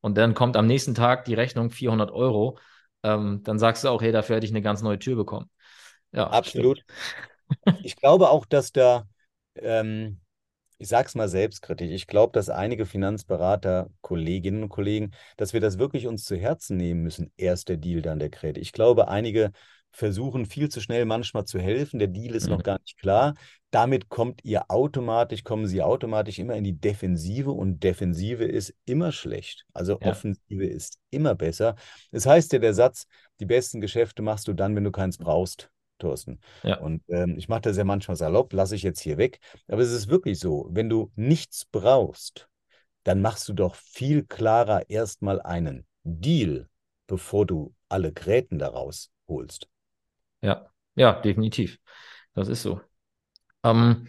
und 0.00 0.16
dann 0.16 0.34
kommt 0.34 0.56
am 0.56 0.66
nächsten 0.66 0.94
Tag 0.94 1.26
die 1.26 1.34
Rechnung 1.34 1.68
400 1.68 2.10
Euro, 2.10 2.58
ähm, 3.02 3.42
dann 3.42 3.58
sagst 3.58 3.84
du 3.84 3.88
auch, 3.88 4.00
hey, 4.00 4.12
dafür 4.12 4.36
hätte 4.36 4.46
ich 4.46 4.52
eine 4.52 4.62
ganz 4.62 4.80
neue 4.82 4.98
Tür 4.98 5.16
bekommen. 5.16 5.50
Ja, 6.12 6.30
absolut. 6.30 6.84
ich 7.82 7.96
glaube 7.96 8.30
auch, 8.30 8.46
dass 8.46 8.72
da 8.72 9.06
ähm, 9.56 10.20
ich 10.78 10.88
sage 10.88 11.06
es 11.06 11.14
mal 11.14 11.28
selbstkritisch, 11.28 11.90
ich 11.90 12.08
glaube, 12.08 12.32
dass 12.32 12.48
einige 12.48 12.86
Finanzberater, 12.86 13.88
Kolleginnen 14.00 14.64
und 14.64 14.68
Kollegen, 14.68 15.12
dass 15.36 15.52
wir 15.52 15.60
das 15.60 15.78
wirklich 15.78 16.08
uns 16.08 16.24
zu 16.24 16.36
Herzen 16.36 16.76
nehmen 16.76 17.02
müssen. 17.02 17.32
Erst 17.36 17.68
der 17.68 17.76
Deal, 17.76 18.02
dann 18.02 18.18
der 18.18 18.30
Kredit. 18.30 18.60
Ich 18.60 18.72
glaube, 18.72 19.06
einige 19.08 19.52
versuchen 19.92 20.46
viel 20.46 20.70
zu 20.70 20.80
schnell 20.80 21.04
manchmal 21.04 21.44
zu 21.44 21.60
helfen. 21.60 21.98
Der 21.98 22.08
Deal 22.08 22.34
ist 22.34 22.46
mhm. 22.46 22.54
noch 22.54 22.62
gar 22.62 22.80
nicht 22.80 22.98
klar. 22.98 23.34
Damit 23.70 24.08
kommt 24.08 24.44
ihr 24.44 24.70
automatisch, 24.70 25.44
kommen 25.44 25.66
sie 25.66 25.82
automatisch 25.82 26.38
immer 26.38 26.56
in 26.56 26.64
die 26.64 26.78
Defensive 26.78 27.52
und 27.52 27.82
Defensive 27.84 28.44
ist 28.44 28.74
immer 28.84 29.12
schlecht. 29.12 29.64
Also 29.72 29.98
ja. 30.00 30.10
Offensive 30.10 30.64
ist 30.64 30.98
immer 31.10 31.34
besser. 31.34 31.76
Das 32.10 32.26
heißt 32.26 32.52
ja 32.52 32.58
der 32.58 32.74
Satz, 32.74 33.06
die 33.38 33.46
besten 33.46 33.80
Geschäfte 33.80 34.22
machst 34.22 34.48
du 34.48 34.52
dann, 34.52 34.74
wenn 34.74 34.84
du 34.84 34.90
keins 34.90 35.18
brauchst. 35.18 35.70
Thorsten. 36.02 36.40
Ja. 36.62 36.78
Und 36.78 37.02
ähm, 37.08 37.36
ich 37.38 37.48
mache 37.48 37.62
das 37.62 37.76
ja 37.76 37.84
manchmal 37.84 38.16
salopp, 38.16 38.52
lasse 38.52 38.74
ich 38.74 38.82
jetzt 38.82 39.00
hier 39.00 39.16
weg. 39.18 39.40
Aber 39.68 39.82
es 39.82 39.92
ist 39.92 40.08
wirklich 40.08 40.38
so, 40.38 40.68
wenn 40.70 40.88
du 40.88 41.10
nichts 41.16 41.64
brauchst, 41.64 42.48
dann 43.04 43.20
machst 43.20 43.48
du 43.48 43.52
doch 43.52 43.74
viel 43.74 44.24
klarer 44.24 44.88
erstmal 44.88 45.40
einen 45.40 45.86
Deal, 46.04 46.68
bevor 47.06 47.46
du 47.46 47.74
alle 47.88 48.12
Gräten 48.12 48.58
daraus 48.58 49.10
holst. 49.28 49.68
Ja, 50.40 50.70
ja, 50.94 51.20
definitiv. 51.20 51.78
Das 52.34 52.48
ist 52.48 52.62
so. 52.62 52.80
Ähm, 53.64 54.08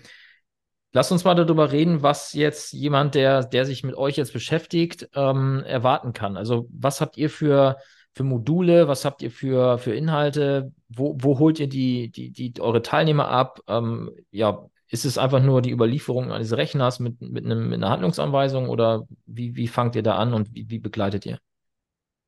lass 0.92 1.12
uns 1.12 1.24
mal 1.24 1.36
darüber 1.36 1.72
reden, 1.72 2.02
was 2.02 2.34
jetzt 2.34 2.74
jemand, 2.74 3.16
der, 3.16 3.44
der 3.44 3.66
sich 3.66 3.84
mit 3.84 3.96
euch 3.96 4.18
jetzt 4.18 4.34
beschäftigt, 4.34 5.10
ähm, 5.16 5.64
erwarten 5.66 6.14
kann. 6.14 6.38
Also, 6.38 6.68
was 6.72 7.02
habt 7.02 7.18
ihr 7.18 7.30
für 7.30 7.78
für 8.14 8.24
Module? 8.24 8.88
Was 8.88 9.06
habt 9.06 9.22
ihr 9.22 9.32
für, 9.32 9.78
für 9.78 9.96
Inhalte? 9.96 10.72
Wo, 10.90 11.16
wo 11.20 11.40
holt 11.40 11.60
ihr 11.60 11.68
die, 11.68 12.10
die, 12.10 12.32
die, 12.32 12.62
eure 12.62 12.82
Teilnehmer 12.82 13.28
ab? 13.28 13.60
Ähm, 13.68 14.12
ja, 14.32 14.66
ist 14.88 15.06
es 15.06 15.18
einfach 15.18 15.42
nur 15.42 15.62
die 15.62 15.72
Überlieferung 15.72 16.32
eines 16.32 16.56
Rechners 16.56 17.00
mit, 17.00 17.20
mit, 17.22 17.46
einem, 17.46 17.70
mit 17.70 17.78
einer 17.78 17.90
Handlungsanweisung 17.90 18.70
oder 18.70 19.08
wie, 19.26 19.56
wie 19.56 19.68
fangt 19.68 19.96
ihr 19.96 20.04
da 20.04 20.16
an 20.18 20.34
und 20.34 20.54
wie, 20.54 20.70
wie 20.70 20.80
begleitet 20.80 21.26
ihr? 21.26 21.40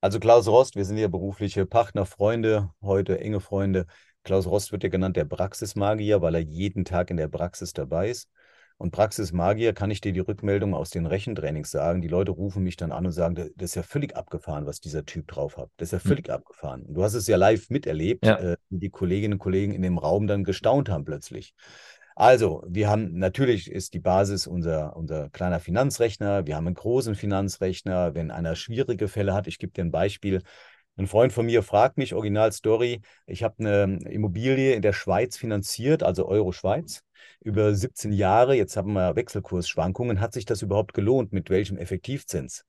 Also 0.02 0.20
Klaus 0.20 0.48
Rost, 0.48 0.76
wir 0.76 0.86
sind 0.86 0.98
ja 0.98 1.08
berufliche 1.08 1.66
Partner, 1.66 2.06
Freunde, 2.06 2.72
heute 2.82 3.20
enge 3.20 3.40
Freunde. 3.40 3.86
Klaus 4.24 4.48
Rost 4.48 4.72
wird 4.72 4.84
ja 4.84 4.90
genannt 4.90 5.16
der 5.16 5.26
Praxismagier, 5.26 6.22
weil 6.22 6.36
er 6.36 6.42
jeden 6.42 6.86
Tag 6.86 7.12
in 7.12 7.18
der 7.18 7.28
Praxis 7.28 7.74
dabei 7.74 8.10
ist. 8.10 8.30
Und 8.78 8.92
Praxismagier 8.92 9.74
kann 9.74 9.90
ich 9.90 10.02
dir 10.02 10.12
die 10.12 10.20
Rückmeldung 10.20 10.74
aus 10.74 10.90
den 10.90 11.06
Rechentrainings 11.06 11.72
sagen. 11.72 12.02
Die 12.02 12.10
Leute 12.10 12.32
rufen 12.32 12.62
mich 12.62 12.76
dann 12.76 12.92
an 12.92 13.06
und 13.06 13.14
sagen, 13.14 13.36
das 13.36 13.70
ist 13.70 13.76
ja 13.76 13.84
völlig 13.84 14.18
abgefahren, 14.18 14.66
was 14.66 14.82
dieser 14.82 15.06
Typ 15.06 15.28
drauf 15.28 15.56
hat. 15.56 15.70
Das 15.78 15.90
ist 15.90 15.92
ja 15.94 16.04
hm. 16.04 16.10
völlig 16.10 16.28
mhm. 16.28 16.34
abgefahren. 16.34 16.82
Und 16.84 16.94
du 16.96 17.04
hast 17.04 17.14
es 17.14 17.28
ja 17.28 17.38
live 17.38 17.70
miterlebt, 17.70 18.26
ja. 18.26 18.38
äh, 18.38 18.58
wie 18.70 18.80
die 18.80 18.90
Kolleginnen 18.90 19.34
und 19.34 19.40
Kollegen 19.40 19.74
in 19.74 19.82
dem 19.82 19.98
Raum 19.98 20.28
dann 20.28 20.44
gestaunt 20.44 20.90
haben 20.90 21.06
plötzlich. 21.06 21.54
Also, 22.18 22.64
wir 22.68 22.90
haben 22.90 23.18
natürlich 23.18 23.70
ist 23.70 23.94
die 23.94 24.00
Basis 24.00 24.48
unser, 24.48 24.96
unser 24.96 25.30
kleiner 25.32 25.60
Finanzrechner. 25.60 26.46
Wir 26.46 26.56
haben 26.56 26.68
einen 26.68 26.76
großen 26.76 27.16
Finanzrechner. 27.16 28.16
Wenn 28.16 28.32
einer 28.32 28.56
schwierige 28.56 29.10
Fälle 29.10 29.34
hat, 29.34 29.48
ich 29.48 29.60
gebe 29.60 29.74
dir 29.74 29.84
ein 29.84 29.92
Beispiel. 29.92 30.42
Ein 30.98 31.08
Freund 31.08 31.34
von 31.34 31.46
mir 31.46 31.62
fragt 31.62 31.98
mich, 31.98 32.14
Original 32.14 32.52
Story, 32.52 33.02
ich 33.26 33.44
habe 33.44 33.56
eine 33.60 34.00
Immobilie 34.10 34.74
in 34.74 34.82
der 34.82 34.94
Schweiz 34.94 35.38
finanziert, 35.38 36.04
also 36.04 36.28
Euro-Schweiz 36.28 37.02
über 37.42 37.74
17 37.74 38.12
Jahre, 38.12 38.56
jetzt 38.56 38.78
haben 38.78 38.94
wir 38.94 39.16
Wechselkursschwankungen, 39.16 40.20
hat 40.20 40.34
sich 40.34 40.46
das 40.46 40.62
überhaupt 40.62 40.94
gelohnt? 40.94 41.34
Mit 41.34 41.50
welchem 41.50 41.78
Effektivzins? 41.78 42.66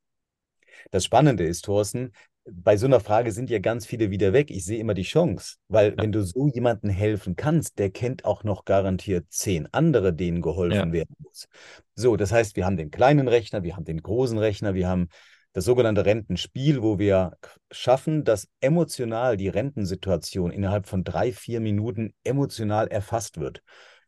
Das 0.90 1.04
Spannende 1.04 1.44
ist, 1.44 1.64
Thorsten, 1.64 2.12
bei 2.48 2.76
so 2.76 2.86
einer 2.86 3.00
Frage 3.00 3.32
sind 3.32 3.50
ja 3.50 3.58
ganz 3.58 3.86
viele 3.86 4.10
wieder 4.10 4.32
weg. 4.32 4.50
Ich 4.50 4.64
sehe 4.64 4.78
immer 4.78 4.94
die 4.94 5.02
Chance, 5.02 5.56
weil 5.68 5.90
ja. 5.90 6.02
wenn 6.02 6.12
du 6.12 6.22
so 6.22 6.48
jemandem 6.48 6.90
helfen 6.90 7.34
kannst, 7.34 7.78
der 7.78 7.90
kennt 7.90 8.24
auch 8.24 8.44
noch 8.44 8.64
garantiert 8.64 9.26
zehn 9.30 9.68
andere, 9.72 10.12
denen 10.12 10.42
geholfen 10.42 10.88
ja. 10.88 10.92
werden 10.92 11.16
muss. 11.18 11.48
So, 11.94 12.16
das 12.16 12.30
heißt, 12.30 12.54
wir 12.54 12.64
haben 12.64 12.76
den 12.76 12.90
kleinen 12.90 13.26
Rechner, 13.26 13.64
wir 13.64 13.74
haben 13.74 13.84
den 13.84 14.00
großen 14.00 14.38
Rechner, 14.38 14.74
wir 14.74 14.88
haben 14.88 15.08
das 15.56 15.64
sogenannte 15.64 16.04
Rentenspiel, 16.04 16.82
wo 16.82 16.98
wir 16.98 17.38
schaffen, 17.70 18.24
dass 18.24 18.50
emotional 18.60 19.38
die 19.38 19.48
Rentensituation 19.48 20.50
innerhalb 20.50 20.86
von 20.86 21.02
drei, 21.02 21.32
vier 21.32 21.60
Minuten 21.60 22.12
emotional 22.24 22.88
erfasst 22.88 23.40
wird. 23.40 23.62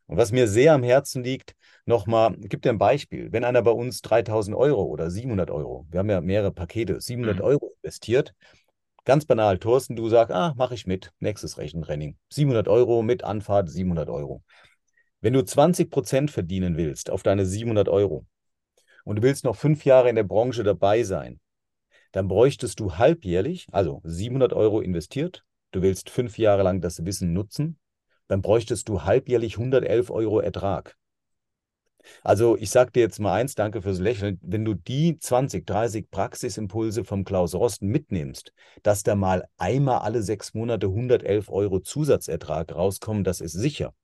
Und 0.04 0.18
was 0.18 0.30
mir 0.30 0.46
sehr 0.46 0.74
am 0.74 0.82
Herzen 0.82 1.24
liegt, 1.24 1.54
nochmal, 1.86 2.36
gibt 2.36 2.66
dir 2.66 2.68
ein 2.68 2.76
Beispiel. 2.76 3.32
Wenn 3.32 3.44
einer 3.44 3.62
bei 3.62 3.70
uns 3.70 4.02
3000 4.02 4.54
Euro 4.54 4.82
oder 4.82 5.10
700 5.10 5.50
Euro, 5.50 5.86
wir 5.90 6.00
haben 6.00 6.10
ja 6.10 6.20
mehrere 6.20 6.52
Pakete, 6.52 7.00
700 7.00 7.38
mhm. 7.38 7.42
Euro 7.42 7.74
investiert, 7.82 8.34
ganz 9.06 9.24
banal, 9.24 9.56
Thorsten, 9.56 9.96
du 9.96 10.06
sagst, 10.10 10.34
ah, 10.34 10.52
mache 10.58 10.74
ich 10.74 10.86
mit, 10.86 11.12
nächstes 11.18 11.56
Rechentraining. 11.56 12.18
700 12.28 12.68
Euro 12.68 13.00
mit 13.00 13.24
Anfahrt, 13.24 13.70
700 13.70 14.10
Euro. 14.10 14.42
Wenn 15.22 15.32
du 15.32 15.42
20 15.42 15.90
Prozent 15.90 16.30
verdienen 16.30 16.76
willst 16.76 17.08
auf 17.08 17.22
deine 17.22 17.46
700 17.46 17.88
Euro 17.88 18.26
und 19.08 19.16
du 19.16 19.22
willst 19.22 19.42
noch 19.44 19.56
fünf 19.56 19.86
Jahre 19.86 20.10
in 20.10 20.16
der 20.16 20.22
Branche 20.22 20.62
dabei 20.62 21.02
sein, 21.02 21.40
dann 22.12 22.28
bräuchtest 22.28 22.78
du 22.78 22.96
halbjährlich, 22.96 23.66
also 23.72 24.02
700 24.04 24.52
Euro 24.52 24.82
investiert, 24.82 25.46
du 25.70 25.80
willst 25.80 26.10
fünf 26.10 26.36
Jahre 26.36 26.62
lang 26.62 26.82
das 26.82 27.06
Wissen 27.06 27.32
nutzen, 27.32 27.78
dann 28.26 28.42
bräuchtest 28.42 28.86
du 28.86 29.04
halbjährlich 29.04 29.56
111 29.56 30.10
Euro 30.10 30.40
Ertrag. 30.40 30.94
Also 32.22 32.58
ich 32.58 32.68
sage 32.68 32.92
dir 32.92 33.00
jetzt 33.00 33.18
mal 33.18 33.32
eins, 33.32 33.54
danke 33.54 33.80
fürs 33.80 33.98
Lächeln, 33.98 34.38
wenn 34.42 34.66
du 34.66 34.74
die 34.74 35.18
20, 35.18 35.66
30 35.66 36.10
Praxisimpulse 36.10 37.02
vom 37.02 37.24
Klaus 37.24 37.54
Rosten 37.54 37.88
mitnimmst, 37.88 38.52
dass 38.82 39.04
da 39.04 39.14
mal 39.14 39.48
einmal 39.56 40.00
alle 40.00 40.22
sechs 40.22 40.52
Monate 40.52 40.86
111 40.86 41.48
Euro 41.48 41.80
Zusatzertrag 41.80 42.74
rauskommen, 42.74 43.24
das 43.24 43.40
ist 43.40 43.52
sicher. 43.52 43.94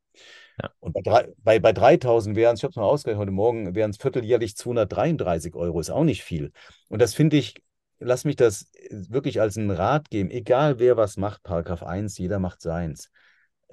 Ja. 0.62 0.71
Und 0.81 0.93
bei, 0.93 1.29
bei, 1.38 1.59
bei 1.59 1.73
3000 1.73 2.37
wären 2.37 2.55
es, 2.55 2.61
ich 2.61 2.64
habe 2.64 2.71
es 2.71 2.77
mal 2.77 2.85
ausgerechnet 2.85 3.21
heute 3.21 3.33
Morgen, 3.33 3.75
wären 3.75 3.90
es 3.90 3.97
vierteljährlich 3.97 4.57
233 4.57 5.55
Euro, 5.55 5.81
ist 5.81 5.90
auch 5.90 6.05
nicht 6.05 6.23
viel. 6.23 6.53
Und 6.88 7.01
das 7.03 7.14
finde 7.14 7.37
ich, 7.37 7.55
lass 7.99 8.25
mich 8.25 8.37
das 8.37 8.71
wirklich 8.90 9.40
als 9.40 9.57
einen 9.57 9.71
Rat 9.71 10.11
geben, 10.11 10.31
egal 10.31 10.79
wer 10.79 10.97
was 10.97 11.17
macht, 11.17 11.43
Paragraph 11.43 11.83
1, 11.83 12.19
jeder 12.19 12.38
macht 12.38 12.61
seins 12.61 13.11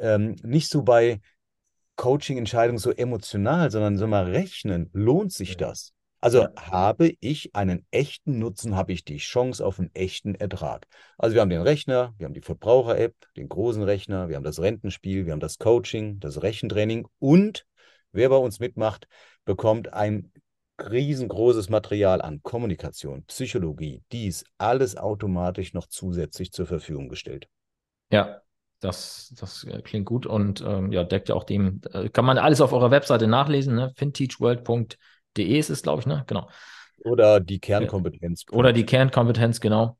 ähm, 0.01 0.35
nicht 0.43 0.69
so 0.69 0.81
bei 0.83 1.21
Coaching-Entscheidungen 1.95 2.79
so 2.79 2.91
emotional, 2.91 3.69
sondern 3.71 3.97
so 3.97 4.07
mal 4.07 4.25
rechnen, 4.25 4.89
lohnt 4.93 5.31
sich 5.31 5.55
das? 5.57 5.93
Also 6.21 6.43
ja. 6.43 6.51
habe 6.55 7.13
ich 7.19 7.55
einen 7.55 7.85
echten 7.89 8.37
Nutzen, 8.37 8.75
habe 8.75 8.93
ich 8.93 9.03
die 9.03 9.17
Chance 9.17 9.65
auf 9.65 9.79
einen 9.79 9.89
echten 9.95 10.35
Ertrag. 10.35 10.87
Also 11.17 11.33
wir 11.33 11.41
haben 11.41 11.49
den 11.49 11.63
Rechner, 11.63 12.13
wir 12.17 12.25
haben 12.25 12.35
die 12.35 12.41
Verbraucher-App, 12.41 13.15
den 13.35 13.49
großen 13.49 13.81
Rechner, 13.81 14.29
wir 14.29 14.35
haben 14.35 14.43
das 14.43 14.61
Rentenspiel, 14.61 15.25
wir 15.25 15.33
haben 15.33 15.39
das 15.39 15.57
Coaching, 15.57 16.19
das 16.19 16.43
Rechentraining 16.43 17.07
und 17.17 17.65
wer 18.11 18.29
bei 18.29 18.35
uns 18.37 18.59
mitmacht, 18.59 19.07
bekommt 19.45 19.93
ein 19.93 20.31
riesengroßes 20.79 21.69
Material 21.69 22.21
an 22.21 22.43
Kommunikation, 22.43 23.23
Psychologie, 23.25 24.03
dies 24.11 24.45
alles 24.59 24.97
automatisch 24.97 25.73
noch 25.73 25.87
zusätzlich 25.87 26.51
zur 26.51 26.67
Verfügung 26.67 27.09
gestellt. 27.09 27.47
Ja, 28.11 28.41
das, 28.79 29.33
das 29.39 29.63
äh, 29.63 29.81
klingt 29.81 30.05
gut 30.05 30.27
und 30.27 30.61
ähm, 30.61 30.91
ja, 30.91 31.03
deckt 31.03 31.29
ja 31.29 31.35
auch 31.35 31.45
dem, 31.45 31.81
äh, 31.93 32.09
kann 32.09 32.25
man 32.25 32.37
alles 32.37 32.61
auf 32.61 32.73
eurer 32.73 32.91
Webseite 32.91 33.25
nachlesen, 33.25 33.73
ne? 33.73 33.91
finteachworld.de 33.95 34.97
ist 35.37 35.69
es, 35.69 35.81
glaube 35.81 36.01
ich, 36.01 36.05
ne? 36.05 36.23
Genau. 36.27 36.49
Oder 37.03 37.39
die 37.39 37.59
Kernkompetenz. 37.59 38.45
Oder 38.51 38.73
die 38.73 38.85
Kernkompetenz, 38.85 39.59
genau. 39.59 39.97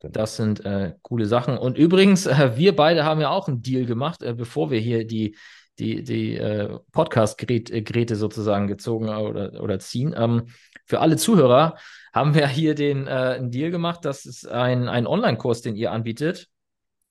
Das 0.00 0.36
sind 0.36 0.64
äh, 0.64 0.94
coole 1.02 1.26
Sachen. 1.26 1.58
Und 1.58 1.76
übrigens, 1.76 2.26
äh, 2.26 2.52
wir 2.56 2.76
beide 2.76 3.04
haben 3.04 3.20
ja 3.20 3.30
auch 3.30 3.48
einen 3.48 3.62
Deal 3.62 3.84
gemacht, 3.84 4.22
äh, 4.22 4.34
bevor 4.34 4.70
wir 4.70 4.78
hier 4.78 5.04
die, 5.04 5.36
die, 5.78 6.04
die 6.04 6.36
äh, 6.36 6.78
Podcast-Geräte 6.92 8.14
sozusagen 8.14 8.68
gezogen 8.68 9.08
oder, 9.08 9.60
oder 9.60 9.80
ziehen. 9.80 10.14
Ähm, 10.16 10.46
für 10.86 11.00
alle 11.00 11.16
Zuhörer 11.16 11.76
haben 12.12 12.34
wir 12.34 12.46
hier 12.46 12.74
den 12.74 13.08
äh, 13.08 13.10
einen 13.10 13.50
Deal 13.50 13.70
gemacht. 13.70 14.04
Das 14.04 14.24
ist 14.24 14.46
ein, 14.46 14.88
ein 14.88 15.06
Online-Kurs, 15.06 15.62
den 15.62 15.74
ihr 15.74 15.90
anbietet 15.90 16.48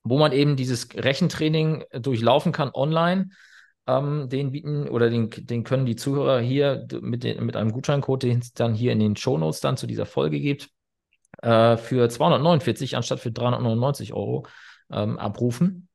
wo 0.10 0.18
man 0.18 0.32
eben 0.32 0.56
dieses 0.56 0.88
Rechentraining 0.94 1.84
durchlaufen 1.92 2.52
kann 2.52 2.72
online. 2.74 3.30
Ähm, 3.88 4.28
den 4.30 4.52
bieten 4.52 4.90
oder 4.90 5.10
den, 5.10 5.30
den 5.30 5.64
können 5.64 5.86
die 5.86 5.96
Zuhörer 5.96 6.40
hier 6.40 6.86
mit, 7.02 7.24
den, 7.24 7.46
mit 7.46 7.56
einem 7.56 7.72
Gutscheincode, 7.72 8.24
den 8.24 8.40
es 8.40 8.54
dann 8.54 8.74
hier 8.74 8.92
in 8.92 9.00
den 9.00 9.16
Shownotes 9.16 9.62
dann 9.62 9.78
zu 9.78 9.88
dieser 9.88 10.06
Folge 10.06 10.40
gibt, 10.40 10.70
äh, 11.42 11.78
für 11.78 12.10
249 12.10 12.98
anstatt 12.98 13.20
für 13.20 13.32
399 13.32 14.14
Euro 14.14 14.46
ähm, 14.92 15.18
abrufen. 15.18 15.88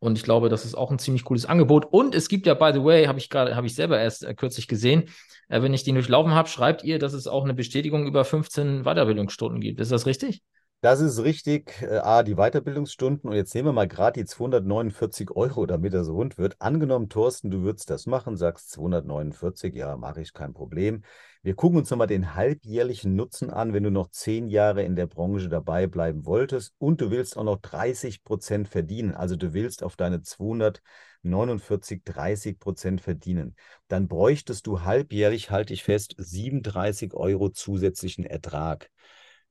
Und 0.00 0.18
ich 0.18 0.24
glaube, 0.24 0.48
das 0.48 0.64
ist 0.64 0.74
auch 0.74 0.90
ein 0.90 0.98
ziemlich 0.98 1.24
cooles 1.24 1.46
Angebot. 1.46 1.86
Und 1.86 2.14
es 2.14 2.28
gibt 2.28 2.46
ja, 2.46 2.54
by 2.54 2.70
the 2.72 2.84
way, 2.84 3.06
habe 3.06 3.18
ich 3.18 3.30
gerade, 3.30 3.56
habe 3.56 3.66
ich 3.66 3.74
selber 3.74 3.98
erst 3.98 4.24
äh, 4.24 4.34
kürzlich 4.34 4.68
gesehen, 4.68 5.04
äh, 5.48 5.62
wenn 5.62 5.74
ich 5.74 5.84
den 5.84 5.94
durchlaufen 5.94 6.34
habe, 6.34 6.48
schreibt 6.48 6.84
ihr, 6.84 6.98
dass 6.98 7.12
es 7.12 7.26
auch 7.26 7.44
eine 7.44 7.54
Bestätigung 7.54 8.06
über 8.06 8.24
15 8.24 8.84
Weiterbildungsstunden 8.84 9.60
gibt. 9.60 9.80
Ist 9.80 9.92
das 9.92 10.06
richtig? 10.06 10.42
Das 10.84 11.00
ist 11.00 11.22
richtig. 11.24 11.80
Äh, 11.80 11.96
A, 12.00 12.22
die 12.22 12.34
Weiterbildungsstunden. 12.34 13.30
Und 13.30 13.36
jetzt 13.36 13.54
nehmen 13.54 13.68
wir 13.68 13.72
mal 13.72 13.88
gerade 13.88 14.20
die 14.20 14.26
249 14.26 15.30
Euro, 15.30 15.64
damit 15.64 15.94
so 15.94 16.14
rund 16.14 16.36
wird. 16.36 16.60
Angenommen, 16.60 17.08
Thorsten, 17.08 17.50
du 17.50 17.62
würdest 17.62 17.88
das 17.88 18.04
machen, 18.04 18.36
sagst 18.36 18.70
249, 18.72 19.74
ja, 19.74 19.96
mache 19.96 20.20
ich, 20.20 20.34
kein 20.34 20.52
Problem. 20.52 21.02
Wir 21.42 21.54
gucken 21.54 21.78
uns 21.78 21.88
nochmal 21.88 22.06
den 22.06 22.34
halbjährlichen 22.34 23.16
Nutzen 23.16 23.48
an, 23.48 23.72
wenn 23.72 23.82
du 23.82 23.90
noch 23.90 24.10
zehn 24.10 24.46
Jahre 24.48 24.82
in 24.82 24.94
der 24.94 25.06
Branche 25.06 25.48
dabei 25.48 25.86
bleiben 25.86 26.26
wolltest 26.26 26.74
und 26.76 27.00
du 27.00 27.10
willst 27.10 27.38
auch 27.38 27.44
noch 27.44 27.62
30 27.62 28.22
Prozent 28.22 28.68
verdienen. 28.68 29.14
Also 29.14 29.36
du 29.36 29.54
willst 29.54 29.82
auf 29.82 29.96
deine 29.96 30.20
249 30.20 32.02
30 32.04 32.58
Prozent 32.58 33.00
verdienen. 33.00 33.56
Dann 33.88 34.06
bräuchtest 34.06 34.66
du 34.66 34.82
halbjährlich, 34.82 35.50
halte 35.50 35.72
ich 35.72 35.82
fest, 35.82 36.14
37 36.18 37.14
Euro 37.14 37.48
zusätzlichen 37.48 38.26
Ertrag. 38.26 38.90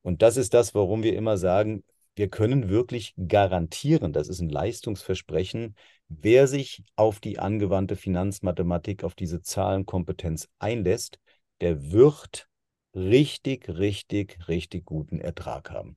Und 0.04 0.20
das 0.22 0.36
ist 0.36 0.54
das, 0.54 0.74
warum 0.74 1.02
wir 1.02 1.16
immer 1.16 1.38
sagen, 1.38 1.82
wir 2.14 2.28
können 2.28 2.68
wirklich 2.68 3.14
garantieren, 3.26 4.12
das 4.12 4.28
ist 4.28 4.40
ein 4.40 4.50
Leistungsversprechen, 4.50 5.74
wer 6.08 6.46
sich 6.46 6.84
auf 6.94 7.20
die 7.20 7.38
angewandte 7.38 7.96
Finanzmathematik, 7.96 9.02
auf 9.02 9.14
diese 9.14 9.40
Zahlenkompetenz 9.40 10.48
einlässt, 10.58 11.18
der 11.60 11.90
wird 11.90 12.48
richtig, 12.94 13.68
richtig, 13.68 14.38
richtig 14.46 14.84
guten 14.84 15.20
Ertrag 15.20 15.70
haben. 15.70 15.96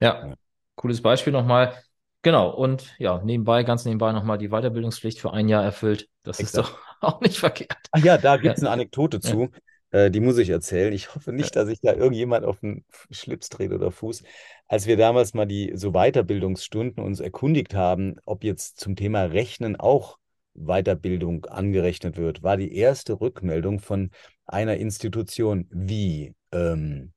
Ja, 0.00 0.28
ja. 0.28 0.34
cooles 0.76 1.02
Beispiel 1.02 1.32
nochmal. 1.32 1.74
Genau, 2.22 2.50
und 2.50 2.94
ja, 2.98 3.22
nebenbei, 3.24 3.64
ganz 3.64 3.86
nebenbei 3.86 4.12
nochmal 4.12 4.36
die 4.36 4.50
Weiterbildungspflicht 4.50 5.18
für 5.18 5.32
ein 5.32 5.48
Jahr 5.48 5.64
erfüllt. 5.64 6.08
Das 6.22 6.38
Exakt. 6.38 6.68
ist 6.68 6.74
doch 6.74 6.78
auch 7.00 7.20
nicht 7.22 7.38
verkehrt. 7.38 7.78
Ach 7.92 8.04
ja, 8.04 8.18
da 8.18 8.36
gibt 8.36 8.58
es 8.58 8.62
eine 8.62 8.70
Anekdote 8.70 9.20
zu. 9.20 9.48
Äh, 9.90 10.10
die 10.10 10.20
muss 10.20 10.38
ich 10.38 10.50
erzählen. 10.50 10.92
Ich 10.92 11.14
hoffe 11.14 11.32
nicht, 11.32 11.56
dass 11.56 11.68
ich 11.68 11.80
da 11.80 11.92
irgendjemand 11.92 12.44
auf 12.44 12.60
den 12.60 12.84
Schlips 13.10 13.48
dreht 13.48 13.72
oder 13.72 13.90
Fuß. 13.90 14.22
Als 14.68 14.86
wir 14.86 14.96
damals 14.96 15.34
mal 15.34 15.46
die 15.46 15.72
so 15.74 15.92
Weiterbildungsstunden 15.92 17.02
uns 17.02 17.20
erkundigt 17.20 17.74
haben, 17.74 18.16
ob 18.24 18.44
jetzt 18.44 18.78
zum 18.78 18.96
Thema 18.96 19.24
Rechnen 19.24 19.76
auch 19.76 20.18
Weiterbildung 20.54 21.46
angerechnet 21.46 22.16
wird, 22.16 22.42
war 22.42 22.56
die 22.56 22.74
erste 22.74 23.20
Rückmeldung 23.20 23.80
von 23.80 24.10
einer 24.46 24.76
Institution 24.76 25.66
wie 25.70 26.34
ähm, 26.52 27.12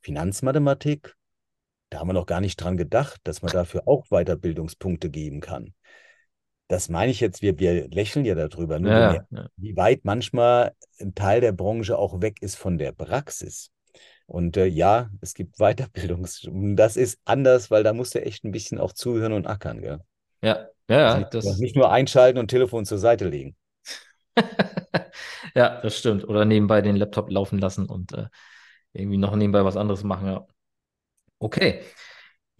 Finanzmathematik. 0.00 1.14
Da 1.90 1.98
haben 1.98 2.08
wir 2.08 2.14
noch 2.14 2.26
gar 2.26 2.40
nicht 2.40 2.56
dran 2.56 2.76
gedacht, 2.76 3.20
dass 3.24 3.42
man 3.42 3.52
dafür 3.52 3.82
auch 3.86 4.06
Weiterbildungspunkte 4.08 5.10
geben 5.10 5.40
kann 5.40 5.74
das 6.70 6.88
meine 6.88 7.10
ich 7.10 7.18
jetzt, 7.18 7.42
wir, 7.42 7.58
wir 7.58 7.88
lächeln 7.88 8.24
ja 8.24 8.36
darüber, 8.36 8.78
ne? 8.78 8.88
ja, 8.90 9.26
ja. 9.28 9.48
wie 9.56 9.76
weit 9.76 10.04
manchmal 10.04 10.72
ein 11.00 11.16
Teil 11.16 11.40
der 11.40 11.50
Branche 11.50 11.98
auch 11.98 12.20
weg 12.20 12.40
ist 12.42 12.54
von 12.54 12.78
der 12.78 12.92
Praxis. 12.92 13.72
Und 14.26 14.56
äh, 14.56 14.66
ja, 14.66 15.10
es 15.20 15.34
gibt 15.34 15.56
Weiterbildungs. 15.58 16.48
Das 16.76 16.96
ist 16.96 17.18
anders, 17.24 17.72
weil 17.72 17.82
da 17.82 17.92
musst 17.92 18.14
du 18.14 18.24
echt 18.24 18.44
ein 18.44 18.52
bisschen 18.52 18.78
auch 18.78 18.92
zuhören 18.92 19.32
und 19.32 19.48
ackern, 19.48 19.82
gell? 19.82 19.98
Ja, 20.42 20.68
ja, 20.88 21.08
also 21.08 21.18
nicht, 21.18 21.34
das 21.34 21.58
nicht 21.58 21.74
nur 21.74 21.90
einschalten 21.90 22.38
und 22.38 22.46
Telefon 22.46 22.84
zur 22.84 22.98
Seite 22.98 23.28
legen. 23.28 23.56
ja, 25.56 25.80
das 25.80 25.98
stimmt. 25.98 26.26
Oder 26.28 26.44
nebenbei 26.44 26.82
den 26.82 26.94
Laptop 26.94 27.32
laufen 27.32 27.58
lassen 27.58 27.86
und 27.86 28.12
äh, 28.12 28.26
irgendwie 28.92 29.18
noch 29.18 29.34
nebenbei 29.34 29.64
was 29.64 29.76
anderes 29.76 30.04
machen, 30.04 30.28
ja. 30.28 30.46
Okay. 31.40 31.80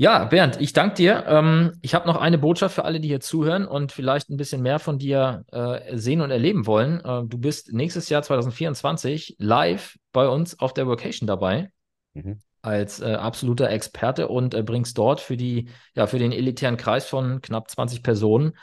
Ja, 0.01 0.25
Bernd, 0.25 0.59
ich 0.59 0.73
danke 0.73 0.95
dir. 0.95 1.27
Ähm, 1.27 1.73
ich 1.83 1.95
habe 1.95 2.07
noch 2.07 2.17
eine 2.17 2.39
Botschaft 2.39 2.75
für 2.75 2.87
alle, 2.87 3.01
die 3.01 3.09
hier 3.09 3.21
zuhören 3.21 3.67
und 3.67 3.93
vielleicht 3.93 4.31
ein 4.31 4.39
bisschen 4.39 4.63
mehr 4.63 4.79
von 4.79 4.99
dir 4.99 5.45
äh, 5.53 5.95
sehen 5.95 6.23
und 6.23 6.31
erleben 6.31 6.67
wollen. 6.67 7.01
Äh, 7.05 7.25
du 7.27 7.37
bist 7.37 7.75
nächstes 7.75 8.09
Jahr 8.09 8.23
2024 8.23 9.37
live 9.39 9.99
bei 10.13 10.27
uns 10.27 10.59
auf 10.59 10.73
der 10.73 10.87
Vocation 10.87 11.27
dabei. 11.27 11.71
Mhm. 12.15 12.39
Als 12.63 13.01
äh, 13.01 13.13
absoluter 13.13 13.69
Experte 13.69 14.29
und 14.29 14.55
äh, 14.55 14.63
bringst 14.63 14.97
dort 14.97 15.21
für 15.21 15.37
die, 15.37 15.69
ja, 15.95 16.07
für 16.07 16.19
den 16.19 16.33
elitären 16.33 16.79
Kreis 16.79 17.07
von 17.07 17.43
knapp 17.43 17.71
20 17.71 18.03
Personen 18.03 18.55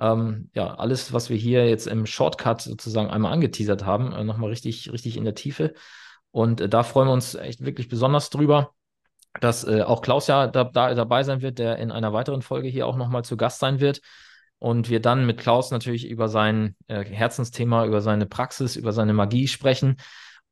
ähm, 0.00 0.50
ja, 0.54 0.74
alles, 0.74 1.12
was 1.12 1.30
wir 1.30 1.36
hier 1.36 1.68
jetzt 1.68 1.86
im 1.86 2.04
Shortcut 2.04 2.62
sozusagen 2.62 3.10
einmal 3.10 3.32
angeteasert 3.32 3.86
haben, 3.86 4.12
äh, 4.12 4.24
nochmal 4.24 4.50
richtig, 4.50 4.92
richtig 4.92 5.16
in 5.16 5.24
der 5.24 5.36
Tiefe. 5.36 5.72
Und 6.32 6.60
äh, 6.60 6.68
da 6.68 6.82
freuen 6.82 7.06
wir 7.06 7.12
uns 7.12 7.36
echt 7.36 7.64
wirklich 7.64 7.86
besonders 7.86 8.30
drüber 8.30 8.74
dass 9.40 9.64
äh, 9.64 9.82
auch 9.82 10.02
Klaus 10.02 10.26
ja 10.26 10.46
da, 10.46 10.64
da, 10.64 10.94
dabei 10.94 11.22
sein 11.22 11.42
wird, 11.42 11.58
der 11.58 11.78
in 11.78 11.92
einer 11.92 12.12
weiteren 12.12 12.42
Folge 12.42 12.68
hier 12.68 12.86
auch 12.86 12.96
nochmal 12.96 13.24
zu 13.24 13.36
Gast 13.36 13.60
sein 13.60 13.80
wird. 13.80 14.00
Und 14.58 14.90
wir 14.90 15.00
dann 15.00 15.24
mit 15.24 15.38
Klaus 15.38 15.70
natürlich 15.70 16.06
über 16.08 16.28
sein 16.28 16.76
äh, 16.88 17.04
Herzensthema, 17.04 17.86
über 17.86 18.00
seine 18.00 18.26
Praxis, 18.26 18.76
über 18.76 18.92
seine 18.92 19.14
Magie 19.14 19.48
sprechen. 19.48 19.96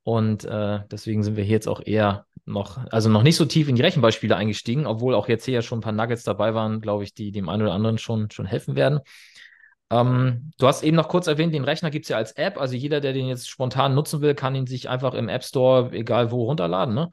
Und 0.02 0.44
äh, 0.44 0.80
deswegen 0.90 1.22
sind 1.22 1.36
wir 1.36 1.44
hier 1.44 1.54
jetzt 1.54 1.68
auch 1.68 1.82
eher 1.84 2.24
noch, 2.46 2.78
also 2.90 3.10
noch 3.10 3.22
nicht 3.22 3.36
so 3.36 3.44
tief 3.44 3.68
in 3.68 3.76
die 3.76 3.82
Rechenbeispiele 3.82 4.34
eingestiegen, 4.34 4.86
obwohl 4.86 5.14
auch 5.14 5.28
jetzt 5.28 5.44
hier 5.44 5.54
ja 5.54 5.62
schon 5.62 5.80
ein 5.80 5.82
paar 5.82 5.92
Nuggets 5.92 6.22
dabei 6.22 6.54
waren, 6.54 6.80
glaube 6.80 7.04
ich, 7.04 7.12
die 7.12 7.32
dem 7.32 7.50
einen 7.50 7.62
oder 7.62 7.74
anderen 7.74 7.98
schon, 7.98 8.30
schon 8.30 8.46
helfen 8.46 8.74
werden. 8.74 9.00
Ähm, 9.90 10.52
du 10.58 10.66
hast 10.66 10.82
eben 10.82 10.96
noch 10.96 11.08
kurz 11.08 11.26
erwähnt, 11.26 11.54
den 11.54 11.64
Rechner 11.64 11.90
gibt 11.90 12.06
es 12.06 12.08
ja 12.08 12.16
als 12.16 12.32
App. 12.32 12.58
Also 12.58 12.74
jeder, 12.74 13.00
der 13.00 13.12
den 13.12 13.26
jetzt 13.26 13.48
spontan 13.48 13.94
nutzen 13.94 14.22
will, 14.22 14.34
kann 14.34 14.54
ihn 14.54 14.66
sich 14.66 14.88
einfach 14.88 15.12
im 15.12 15.28
App 15.28 15.44
Store, 15.44 15.90
egal 15.92 16.30
wo, 16.30 16.44
runterladen, 16.44 16.94
ne? 16.94 17.10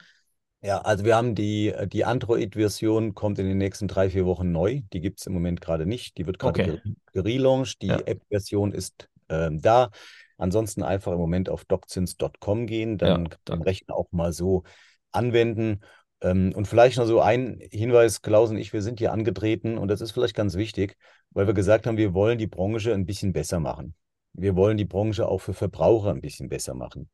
Ja, 0.65 0.80
also 0.82 1.06
wir 1.06 1.15
haben 1.15 1.36
die, 1.36 1.73
die 1.88 2.06
Android-Version, 2.06 3.13
kommt 3.13 3.38
in 3.38 3.47
den 3.47 3.60
nächsten 3.60 3.88
drei, 3.88 4.10
vier 4.10 4.25
Wochen 4.25 4.51
neu. 4.51 4.82
Die 4.93 4.99
gibt 4.99 5.19
es 5.19 5.28
im 5.28 5.34
Moment 5.34 5.62
gerade 5.62 5.86
nicht. 5.86 6.17
Die 6.17 6.25
wird 6.25 6.39
gerade 6.39 6.60
Okay. 6.60 6.82
gelauncht. 7.13 7.82
Die 7.84 7.88
Ja. 7.88 7.99
App-Version 7.99 8.71
ist 8.71 9.08
ähm, 9.30 9.62
da. 9.62 9.91
Ansonsten 10.38 10.82
einfach 10.84 11.12
im 11.12 11.19
Moment 11.19 11.49
auf 11.49 11.65
doczins.com 11.65 12.65
gehen, 12.65 12.97
dann 12.97 13.25
Ja, 13.25 13.30
kann 13.45 13.60
man. 13.60 13.62
Rechner 13.62 13.95
auch 13.95 14.12
mal 14.12 14.34
so 14.34 14.63
anwenden. 15.12 15.82
Ähm, 16.21 16.51
und 16.56 16.67
vielleicht 16.67 16.97
noch 16.97 17.06
so 17.06 17.21
ein 17.21 17.60
Hinweis, 17.71 18.21
Klaus 18.23 18.49
und 18.49 18.58
ich, 18.58 18.73
wir 18.73 18.82
sind 18.82 18.99
hier 18.99 19.12
angetreten 19.13 19.78
und 19.78 19.88
das 19.88 20.01
ist 20.01 20.12
vielleicht 20.12 20.36
ganz 20.36 20.56
wichtig, 20.56 20.97
weil 21.30 21.45
wir 21.45 21.54
gesagt 21.54 21.86
haben, 21.86 21.97
wir 21.97 22.13
wollen 22.13 22.38
die 22.38 22.47
Branche 22.47 22.93
ein 22.93 23.06
bisschen 23.06 23.34
besser 23.34 23.60
machen. 23.60 23.93
Wir 24.34 24.56
wollen 24.56 24.78
die 24.78 24.86
Branche 24.86 25.28
auch 25.28 25.39
für 25.39 25.54
Verbraucher 25.54 26.10
ein 26.10 26.21
bisschen 26.21 26.49
besser 26.49 26.73
machen. 26.73 27.10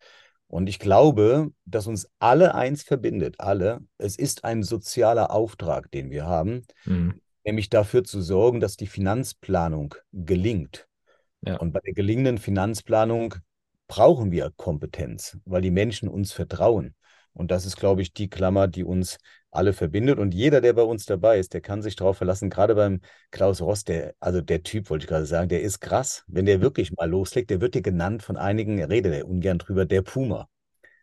Und 0.51 0.67
ich 0.67 0.79
glaube, 0.79 1.51
dass 1.65 1.87
uns 1.87 2.09
alle 2.19 2.55
eins 2.55 2.83
verbindet, 2.83 3.35
alle. 3.39 3.79
Es 3.97 4.17
ist 4.17 4.43
ein 4.43 4.63
sozialer 4.63 5.31
Auftrag, 5.31 5.89
den 5.91 6.11
wir 6.11 6.25
haben, 6.25 6.63
Mhm. 6.83 7.21
nämlich 7.45 7.69
dafür 7.69 8.03
zu 8.03 8.21
sorgen, 8.21 8.59
dass 8.59 8.75
die 8.75 8.87
Finanzplanung 8.87 9.95
gelingt. 10.11 10.87
Ja. 11.41 11.55
Und 11.57 11.71
bei 11.71 11.79
der 11.79 11.93
gelingenden 11.93 12.37
Finanzplanung 12.37 13.35
brauchen 13.87 14.31
wir 14.31 14.51
Kompetenz, 14.57 15.37
weil 15.45 15.61
die 15.61 15.71
Menschen 15.71 16.09
uns 16.09 16.33
vertrauen. 16.33 16.95
Und 17.33 17.49
das 17.49 17.65
ist, 17.65 17.77
glaube 17.77 18.01
ich, 18.01 18.13
die 18.13 18.29
Klammer, 18.29 18.67
die 18.67 18.83
uns 18.83 19.19
alle 19.51 19.73
verbindet. 19.73 20.17
Und 20.17 20.33
jeder, 20.33 20.61
der 20.61 20.73
bei 20.73 20.81
uns 20.81 21.05
dabei 21.05 21.39
ist, 21.39 21.53
der 21.53 21.61
kann 21.61 21.81
sich 21.81 21.95
darauf 21.95 22.17
verlassen, 22.17 22.49
gerade 22.49 22.75
beim 22.75 23.01
Klaus 23.31 23.61
Ross, 23.61 23.83
der, 23.83 24.15
also 24.19 24.41
der 24.41 24.63
Typ, 24.63 24.89
wollte 24.89 25.03
ich 25.03 25.09
gerade 25.09 25.25
sagen, 25.25 25.49
der 25.49 25.61
ist 25.61 25.79
krass. 25.79 26.23
Wenn 26.27 26.45
der 26.45 26.61
wirklich 26.61 26.91
mal 26.93 27.09
loslegt, 27.09 27.49
der 27.49 27.61
wird 27.61 27.75
dir 27.75 27.81
genannt 27.81 28.23
von 28.23 28.37
einigen, 28.37 28.77
er 28.79 28.89
redet 28.89 29.13
er 29.13 29.27
ungern 29.27 29.59
drüber, 29.59 29.85
der 29.85 30.01
Puma. 30.01 30.47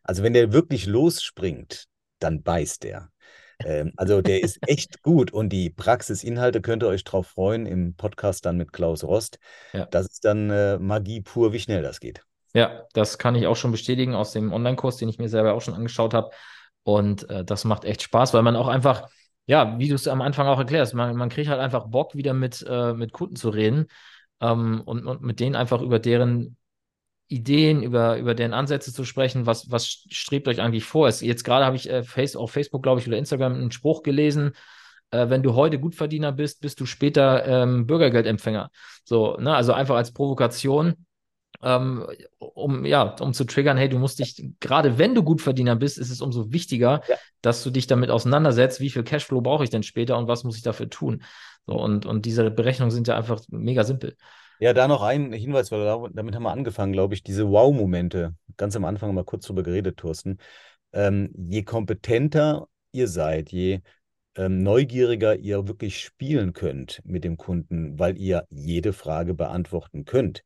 Also 0.02 0.22
wenn 0.22 0.32
der 0.32 0.52
wirklich 0.52 0.86
losspringt, 0.86 1.86
dann 2.18 2.42
beißt 2.42 2.82
der. 2.82 3.10
Ähm, 3.64 3.92
also 3.96 4.22
der 4.22 4.42
ist 4.42 4.58
echt 4.66 5.02
gut 5.02 5.32
und 5.32 5.50
die 5.50 5.70
Praxisinhalte 5.70 6.60
könnt 6.60 6.82
ihr 6.82 6.88
euch 6.88 7.04
drauf 7.04 7.26
freuen 7.26 7.66
im 7.66 7.94
Podcast 7.94 8.46
dann 8.46 8.56
mit 8.56 8.72
Klaus 8.72 9.04
Rost. 9.04 9.38
Ja. 9.72 9.86
Das 9.86 10.06
ist 10.06 10.24
dann 10.24 10.50
äh, 10.50 10.78
Magie 10.78 11.20
pur, 11.20 11.52
wie 11.52 11.60
schnell 11.60 11.82
das 11.82 12.00
geht. 12.00 12.22
Ja, 12.54 12.86
das 12.94 13.18
kann 13.18 13.34
ich 13.34 13.46
auch 13.46 13.56
schon 13.56 13.72
bestätigen 13.72 14.14
aus 14.14 14.32
dem 14.32 14.52
Online-Kurs, 14.52 14.96
den 14.96 15.08
ich 15.08 15.18
mir 15.18 15.28
selber 15.28 15.52
auch 15.52 15.60
schon 15.60 15.74
angeschaut 15.74 16.14
habe. 16.14 16.30
Und 16.88 17.28
äh, 17.28 17.44
das 17.44 17.66
macht 17.66 17.84
echt 17.84 18.00
Spaß, 18.00 18.32
weil 18.32 18.40
man 18.40 18.56
auch 18.56 18.66
einfach, 18.66 19.10
ja, 19.44 19.78
wie 19.78 19.88
du 19.88 19.94
es 19.94 20.08
am 20.08 20.22
Anfang 20.22 20.46
auch 20.46 20.58
erklärst, 20.58 20.94
man, 20.94 21.14
man 21.16 21.28
kriegt 21.28 21.50
halt 21.50 21.60
einfach 21.60 21.86
Bock, 21.88 22.14
wieder 22.14 22.32
mit, 22.32 22.64
äh, 22.66 22.94
mit 22.94 23.12
Kunden 23.12 23.36
zu 23.36 23.50
reden 23.50 23.88
ähm, 24.40 24.80
und, 24.86 25.04
und 25.04 25.20
mit 25.20 25.38
denen 25.38 25.54
einfach 25.54 25.82
über 25.82 25.98
deren 25.98 26.56
Ideen, 27.26 27.82
über, 27.82 28.16
über 28.16 28.34
deren 28.34 28.54
Ansätze 28.54 28.90
zu 28.90 29.04
sprechen. 29.04 29.44
Was, 29.44 29.70
was 29.70 29.86
strebt 29.86 30.48
euch 30.48 30.62
eigentlich 30.62 30.84
vor? 30.84 31.08
Es, 31.08 31.20
jetzt 31.20 31.44
gerade 31.44 31.66
habe 31.66 31.76
ich 31.76 31.90
äh, 31.90 32.02
Face, 32.04 32.36
auf 32.36 32.52
Facebook, 32.52 32.82
glaube 32.82 33.02
ich, 33.02 33.06
oder 33.06 33.18
Instagram 33.18 33.52
einen 33.52 33.70
Spruch 33.70 34.02
gelesen. 34.02 34.52
Äh, 35.10 35.28
wenn 35.28 35.42
du 35.42 35.54
heute 35.54 35.78
Gutverdiener 35.78 36.32
bist, 36.32 36.62
bist 36.62 36.80
du 36.80 36.86
später 36.86 37.44
ähm, 37.44 37.86
Bürgergeldempfänger. 37.86 38.70
So, 39.04 39.36
ne? 39.36 39.54
Also 39.54 39.74
einfach 39.74 39.96
als 39.96 40.14
Provokation 40.14 40.94
ähm, 41.62 42.06
um, 42.38 42.84
ja, 42.84 43.16
um 43.20 43.32
zu 43.32 43.44
triggern, 43.44 43.76
hey, 43.76 43.88
du 43.88 43.98
musst 43.98 44.18
dich, 44.18 44.50
gerade 44.60 44.98
wenn 44.98 45.14
du 45.14 45.22
Gutverdiener 45.22 45.76
bist, 45.76 45.98
ist 45.98 46.10
es 46.10 46.20
umso 46.20 46.52
wichtiger, 46.52 47.02
Ja. 47.08 47.16
dass 47.42 47.62
du 47.62 47.70
dich 47.70 47.86
damit 47.86 48.10
auseinandersetzt, 48.10 48.80
wie 48.80 48.90
viel 48.90 49.02
Cashflow 49.02 49.40
brauche 49.40 49.64
ich 49.64 49.70
denn 49.70 49.82
später 49.82 50.16
und 50.18 50.28
was 50.28 50.44
muss 50.44 50.56
ich 50.56 50.62
dafür 50.62 50.88
tun. 50.88 51.22
So, 51.66 51.74
und, 51.74 52.06
und 52.06 52.26
diese 52.26 52.50
Berechnungen 52.50 52.90
sind 52.90 53.08
ja 53.08 53.16
einfach 53.16 53.40
mega 53.48 53.84
simpel. 53.84 54.16
Ja, 54.60 54.72
da 54.72 54.88
noch 54.88 55.02
ein 55.02 55.32
Hinweis, 55.32 55.70
weil 55.70 55.84
da, 55.84 56.02
damit 56.12 56.34
haben 56.34 56.42
wir 56.42 56.50
angefangen, 56.50 56.92
glaube 56.92 57.14
ich, 57.14 57.22
diese 57.22 57.48
Wow-Momente. 57.48 58.34
Ganz 58.56 58.74
am 58.74 58.84
Anfang 58.84 59.14
wir 59.14 59.24
kurz 59.24 59.46
drüber 59.46 59.62
geredet, 59.62 59.98
Thorsten. 59.98 60.38
Ähm, 60.92 61.30
je 61.36 61.62
kompetenter 61.62 62.66
ihr 62.90 63.06
seid, 63.06 63.52
je 63.52 63.80
ähm, 64.34 64.62
neugieriger 64.62 65.36
ihr 65.36 65.68
wirklich 65.68 66.00
spielen 66.00 66.52
könnt 66.54 67.00
mit 67.04 67.24
dem 67.24 67.36
Kunden, 67.36 67.98
weil 67.98 68.16
ihr 68.16 68.46
jede 68.50 68.92
Frage 68.92 69.34
beantworten 69.34 70.04
könnt, 70.04 70.42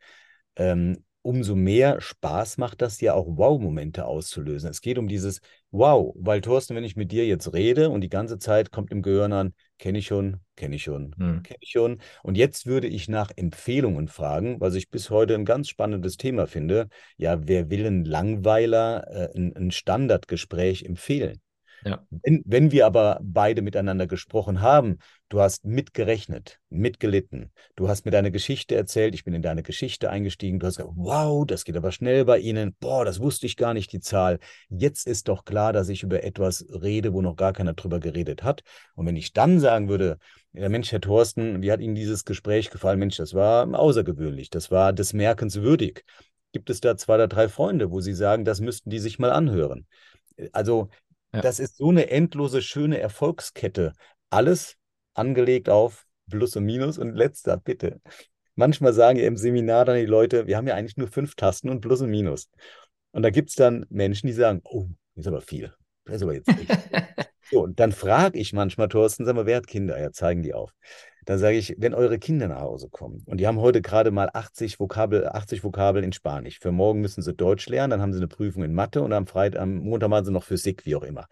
ähm, 0.57 1.05
umso 1.23 1.55
mehr 1.55 2.01
Spaß 2.01 2.59
macht 2.59 2.83
das 2.83 3.01
ja 3.01 3.15
auch 3.15 3.27
Wow-Momente 3.29 4.05
auszulösen. 4.07 4.69
Es 4.69 4.81
geht 4.81 4.99
um 4.99 5.07
dieses 5.09 5.41
Wow, 5.71 6.15
weil 6.19 6.41
Thorsten, 6.41 6.75
wenn 6.75 6.85
ich 6.85 6.97
mit 6.97 7.13
dir 7.13 7.27
jetzt 7.27 7.55
rede 7.55 7.91
und 7.91 8.01
die 8.01 8.09
ganze 8.09 8.39
Zeit 8.39 8.73
kommt 8.73 8.91
im 8.91 9.03
Gehirn 9.03 9.33
an, 9.33 9.55
kenne 9.79 9.99
ich 9.99 10.07
schon, 10.07 10.39
kenne 10.57 10.77
ich 10.77 10.83
schon, 10.83 11.15
Hm. 11.19 11.43
kenne 11.43 11.59
ich 11.61 11.71
schon. 11.71 12.01
Und 12.23 12.37
jetzt 12.37 12.67
würde 12.67 12.89
ich 12.89 13.09
nach 13.09 13.31
Empfehlungen 13.37 14.09
fragen, 14.09 14.61
was 14.61 14.75
ich 14.75 14.91
bis 14.91 15.11
heute 15.11 15.35
ein 15.35 15.45
ganz 15.45 15.69
spannendes 15.69 16.17
Thema 16.17 16.47
finde. 16.47 16.89
Ja, 17.17 17.47
wer 17.47 17.71
will 17.71 17.87
ein 17.87 18.05
Langweiler, 18.05 19.07
äh, 19.09 19.39
ein, 19.39 19.57
ein 19.57 19.71
Standardgespräch 19.71 20.85
empfehlen? 20.85 21.41
Ja. 21.85 22.07
Wenn, 22.11 22.43
wenn 22.45 22.71
wir 22.71 22.87
aber 22.87 23.19
beide 23.23 23.63
miteinander 23.63 24.07
gesprochen 24.07 24.61
haben, 24.61 24.99
du 25.29 25.41
hast 25.41 25.65
mitgerechnet, 25.65 26.61
mitgelitten, 26.69 27.53
du 27.75 27.89
hast 27.89 28.05
mir 28.05 28.11
deine 28.11 28.31
Geschichte 28.31 28.75
erzählt, 28.75 29.15
ich 29.15 29.25
bin 29.25 29.35
in 29.35 29.43
deine 29.43 29.63
Geschichte 29.63 30.11
eingestiegen, 30.11 30.59
du 30.59 30.67
hast 30.67 30.77
gesagt, 30.77 30.95
wow, 30.97 31.45
das 31.47 31.65
geht 31.65 31.77
aber 31.77 31.91
schnell 31.91 32.25
bei 32.25 32.39
Ihnen, 32.39 32.77
boah, 32.79 33.05
das 33.05 33.21
wusste 33.21 33.47
ich 33.47 33.57
gar 33.57 33.75
nicht, 33.75 33.93
die 33.93 34.01
Zahl. 34.01 34.39
Jetzt 34.69 35.07
ist 35.07 35.29
doch 35.29 35.45
klar, 35.45 35.73
dass 35.73 35.89
ich 35.89 36.03
über 36.03 36.23
etwas 36.23 36.65
rede, 36.71 37.13
wo 37.13 37.23
noch 37.23 37.37
gar 37.37 37.53
keiner 37.53 37.73
drüber 37.73 37.99
geredet 37.99 38.43
hat. 38.43 38.63
Und 38.95 39.07
wenn 39.07 39.17
ich 39.17 39.33
dann 39.33 39.59
sagen 39.59 39.89
würde, 39.89 40.19
ja, 40.53 40.69
Mensch, 40.69 40.93
Herr 40.93 41.01
Thorsten, 41.01 41.63
wie 41.63 41.73
hat 41.73 41.81
Ihnen 41.81 41.95
dieses 41.95 42.25
Gespräch 42.25 42.71
gefallen? 42.71 42.99
Mensch, 42.99 43.17
das 43.17 43.35
war 43.35 43.67
außergewöhnlich, 43.75 44.51
das 44.51 44.71
war 44.71 44.93
des 44.93 45.15
Merkens 45.15 45.57
würdig. 45.63 46.05
Gibt 46.53 46.69
es 46.69 46.81
da 46.81 46.97
zwei 46.97 47.15
oder 47.15 47.29
drei 47.29 47.49
Freunde, 47.49 47.91
wo 47.91 48.01
Sie 48.01 48.13
sagen, 48.13 48.45
das 48.45 48.61
müssten 48.61 48.91
die 48.91 48.99
sich 48.99 49.19
mal 49.19 49.33
anhören? 49.33 49.87
Also 50.53 50.91
Ja. 51.33 51.41
das 51.41 51.61
ist 51.61 51.77
so 51.77 51.91
eine 51.91 52.11
endlose, 52.11 52.63
schöne 52.63 52.99
Erfolgskette. 52.99 53.93
Alles 54.31 54.77
angelegt 55.15 55.69
auf 55.69 56.07
Plus 56.31 56.57
und 56.57 56.65
Minus. 56.65 56.99
Und 56.99 57.15
letzter, 57.15 57.57
bitte. 57.57 58.01
Manchmal 58.55 58.93
sagen 58.93 59.19
ja 59.19 59.27
im 59.27 59.37
Seminar 59.37 59.85
dann 59.85 59.97
die 59.97 60.07
Leute, 60.07 60.47
wir 60.47 60.57
haben 60.57 60.67
ja 60.67 60.75
eigentlich 60.75 60.97
nur 60.97 61.09
fünf 61.09 61.35
Tasten 61.35 61.71
und 61.71 61.81
Plus 61.81 62.01
und 62.03 62.11
Minus. 62.11 62.51
Und 63.13 63.23
da 63.23 63.31
gibt 63.31 63.51
es 63.51 63.57
dann 63.57 63.87
Menschen, 63.89 64.27
die 64.27 64.33
sagen, 64.33 64.61
oh, 64.65 64.89
ist 65.15 65.27
aber 65.27 65.41
viel. 65.41 65.75
Das 66.05 66.17
ist 66.17 66.23
aber 66.23 66.35
jetzt 66.35 66.49
echt. 66.49 66.71
So, 67.51 67.65
und 67.65 67.79
dann 67.81 67.93
frage 67.93 68.39
ich 68.39 68.55
manchmal, 68.55 68.89
Thorsten, 68.89 69.27
sag 69.27 69.35
mal, 69.35 69.45
wer 69.45 69.59
hat 69.59 69.67
Kinder? 69.67 70.01
Ja, 70.01 70.11
zeigen 70.11 70.43
die 70.43 70.55
auf. 70.55 70.73
Dann 71.25 71.39
sage 71.39 71.57
ich, 71.57 71.77
wenn 71.79 71.95
eure 71.95 72.19
Kinder 72.19 72.49
nach 72.49 72.61
Hause 72.61 72.89
kommen 72.89 73.23
und 73.27 73.39
die 73.39 73.47
haben 73.47 73.61
heute 73.61 73.81
gerade 73.81 74.11
mal 74.11 74.29
80 74.33 74.81
Vokabel, 74.81 75.29
80 75.29 75.63
Vokabeln 75.63 76.05
in 76.05 76.13
Spanisch. 76.13 76.59
Für 76.59 76.73
morgen 76.73 77.01
müssen 77.01 77.23
sie 77.23 77.33
Deutsch 77.33 77.69
lernen, 77.69 77.93
dann 77.93 78.03
haben 78.03 78.13
sie 78.13 78.19
eine 78.19 78.29
Prüfung 78.29 78.65
in 78.65 78.75
Mathe 78.75 79.03
und 79.03 79.13
am 79.13 79.27
Freitag, 79.27 79.61
am 79.61 79.77
Montag 79.77 80.09
machen 80.09 80.25
sie 80.25 80.33
noch 80.33 80.45
Physik, 80.45 80.85
wie 80.85 80.97
auch 80.97 81.05
immer. 81.05 81.27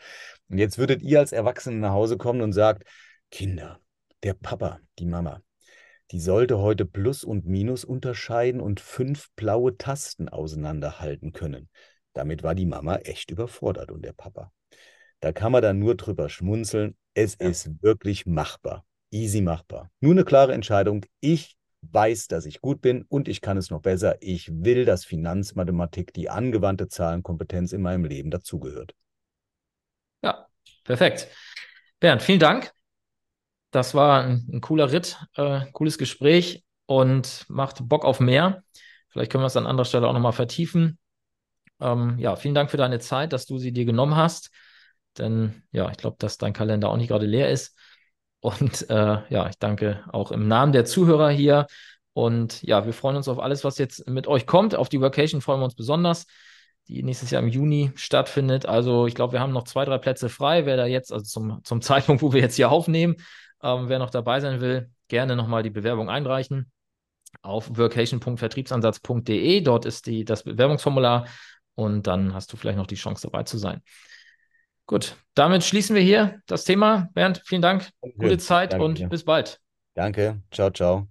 Und 0.48 0.58
jetzt 0.58 0.78
würdet 0.78 1.02
ihr 1.02 1.18
als 1.18 1.32
Erwachsene 1.32 1.76
nach 1.76 1.92
Hause 1.92 2.16
kommen 2.16 2.40
und 2.40 2.52
sagt, 2.52 2.84
Kinder, 3.30 3.80
der 4.22 4.34
Papa, 4.34 4.80
die 4.98 5.06
Mama, 5.06 5.42
die 6.10 6.20
sollte 6.20 6.58
heute 6.58 6.86
Plus 6.86 7.24
und 7.24 7.46
Minus 7.46 7.84
unterscheiden 7.84 8.60
und 8.60 8.80
fünf 8.80 9.28
blaue 9.36 9.76
Tasten 9.76 10.28
auseinanderhalten 10.28 11.32
können. 11.32 11.68
Damit 12.12 12.42
war 12.42 12.54
die 12.54 12.66
Mama 12.66 12.96
echt 12.96 13.30
überfordert 13.30 13.92
und 13.92 14.04
der 14.04 14.12
Papa. 14.12 14.52
Da 15.20 15.32
kann 15.32 15.52
man 15.52 15.62
dann 15.62 15.78
nur 15.78 15.96
drüber 15.96 16.28
schmunzeln. 16.28 16.96
Es 17.14 17.36
Ja. 17.40 17.48
ist 17.48 17.82
wirklich 17.82 18.26
machbar. 18.26 18.84
Easy 19.10 19.40
machbar. 19.40 19.90
Nur 20.00 20.12
eine 20.12 20.24
klare 20.24 20.52
Entscheidung. 20.52 21.04
Ich 21.20 21.56
weiß, 21.82 22.28
dass 22.28 22.46
ich 22.46 22.60
gut 22.60 22.80
bin 22.80 23.04
und 23.08 23.28
ich 23.28 23.40
kann 23.40 23.56
es 23.56 23.70
noch 23.70 23.80
besser. 23.80 24.16
Ich 24.20 24.50
will, 24.52 24.84
dass 24.84 25.04
Finanzmathematik, 25.04 26.12
die 26.12 26.28
angewandte 26.28 26.88
Zahlenkompetenz 26.88 27.72
in 27.72 27.82
meinem 27.82 28.04
Leben 28.04 28.30
dazugehört. 28.30 28.94
Ja, 30.22 30.46
perfekt. 30.84 31.28
Bernd, 31.98 32.22
vielen 32.22 32.38
Dank. 32.38 32.72
Das 33.70 33.94
war 33.94 34.24
ein, 34.24 34.46
ein 34.52 34.60
cooler 34.60 34.92
Ritt, 34.92 35.18
äh, 35.36 35.60
cooles 35.72 35.96
Gespräch 35.96 36.64
und 36.86 37.46
macht 37.48 37.88
Bock 37.88 38.04
auf 38.04 38.20
mehr. 38.20 38.64
Vielleicht 39.08 39.30
können 39.32 39.42
wir 39.42 39.46
es 39.46 39.56
an 39.56 39.66
anderer 39.66 39.84
Stelle 39.84 40.08
auch 40.08 40.12
nochmal 40.12 40.32
vertiefen. 40.32 40.98
Ähm, 41.80 42.18
ja, 42.18 42.36
vielen 42.36 42.54
Dank 42.54 42.70
für 42.70 42.76
deine 42.76 42.98
Zeit, 42.98 43.32
dass 43.32 43.46
du 43.46 43.58
sie 43.58 43.72
dir 43.72 43.84
genommen 43.84 44.16
hast. 44.16 44.50
Denn 45.18 45.62
ja, 45.72 45.90
ich 45.90 45.96
glaube, 45.96 46.16
dass 46.18 46.38
dein 46.38 46.52
Kalender 46.52 46.90
auch 46.90 46.96
nicht 46.96 47.08
gerade 47.08 47.26
leer 47.26 47.50
ist. 47.50 47.76
Und 48.40 48.88
äh, 48.90 49.18
ja, 49.28 49.48
ich 49.48 49.58
danke 49.58 50.04
auch 50.12 50.32
im 50.32 50.48
Namen 50.48 50.72
der 50.72 50.84
Zuhörer 50.84 51.30
hier. 51.30 51.66
Und 52.12 52.62
ja, 52.62 52.86
wir 52.86 52.92
freuen 52.92 53.16
uns 53.16 53.28
auf 53.28 53.38
alles, 53.38 53.64
was 53.64 53.78
jetzt 53.78 54.08
mit 54.08 54.26
euch 54.26 54.46
kommt. 54.46 54.74
Auf 54.74 54.88
die 54.88 55.00
Workation 55.00 55.40
freuen 55.40 55.60
wir 55.60 55.64
uns 55.64 55.74
besonders, 55.74 56.26
die 56.88 57.02
nächstes 57.02 57.30
Jahr 57.30 57.42
im 57.42 57.48
Juni 57.48 57.92
stattfindet. 57.94 58.66
Also 58.66 59.06
ich 59.06 59.14
glaube, 59.14 59.34
wir 59.34 59.40
haben 59.40 59.52
noch 59.52 59.64
zwei, 59.64 59.84
drei 59.84 59.98
Plätze 59.98 60.28
frei. 60.28 60.66
Wer 60.66 60.76
da 60.76 60.86
jetzt, 60.86 61.12
also 61.12 61.24
zum, 61.24 61.62
zum 61.64 61.82
Zeitpunkt, 61.82 62.22
wo 62.22 62.32
wir 62.32 62.40
jetzt 62.40 62.56
hier 62.56 62.70
aufnehmen, 62.70 63.16
ähm, 63.62 63.88
wer 63.88 63.98
noch 63.98 64.10
dabei 64.10 64.40
sein 64.40 64.60
will, 64.60 64.90
gerne 65.08 65.36
nochmal 65.36 65.62
die 65.62 65.70
Bewerbung 65.70 66.08
einreichen 66.08 66.70
auf 67.42 67.76
workation.vertriebsansatz.de. 67.76 69.60
Dort 69.60 69.84
ist 69.84 70.06
die, 70.06 70.24
das 70.24 70.42
Bewerbungsformular 70.44 71.26
und 71.74 72.06
dann 72.06 72.34
hast 72.34 72.52
du 72.52 72.56
vielleicht 72.56 72.78
noch 72.78 72.86
die 72.86 72.96
Chance 72.96 73.28
dabei 73.30 73.44
zu 73.44 73.58
sein. 73.58 73.82
Gut, 74.90 75.14
damit 75.36 75.62
schließen 75.62 75.94
wir 75.94 76.02
hier 76.02 76.42
das 76.46 76.64
Thema. 76.64 77.10
Bernd, 77.14 77.42
vielen 77.46 77.62
Dank, 77.62 77.88
gute 78.18 78.38
Zeit 78.38 78.72
Danke 78.72 78.84
und 78.84 79.08
bis 79.08 79.24
bald. 79.24 79.60
Danke, 79.94 80.42
ciao, 80.50 80.68
ciao. 80.72 81.06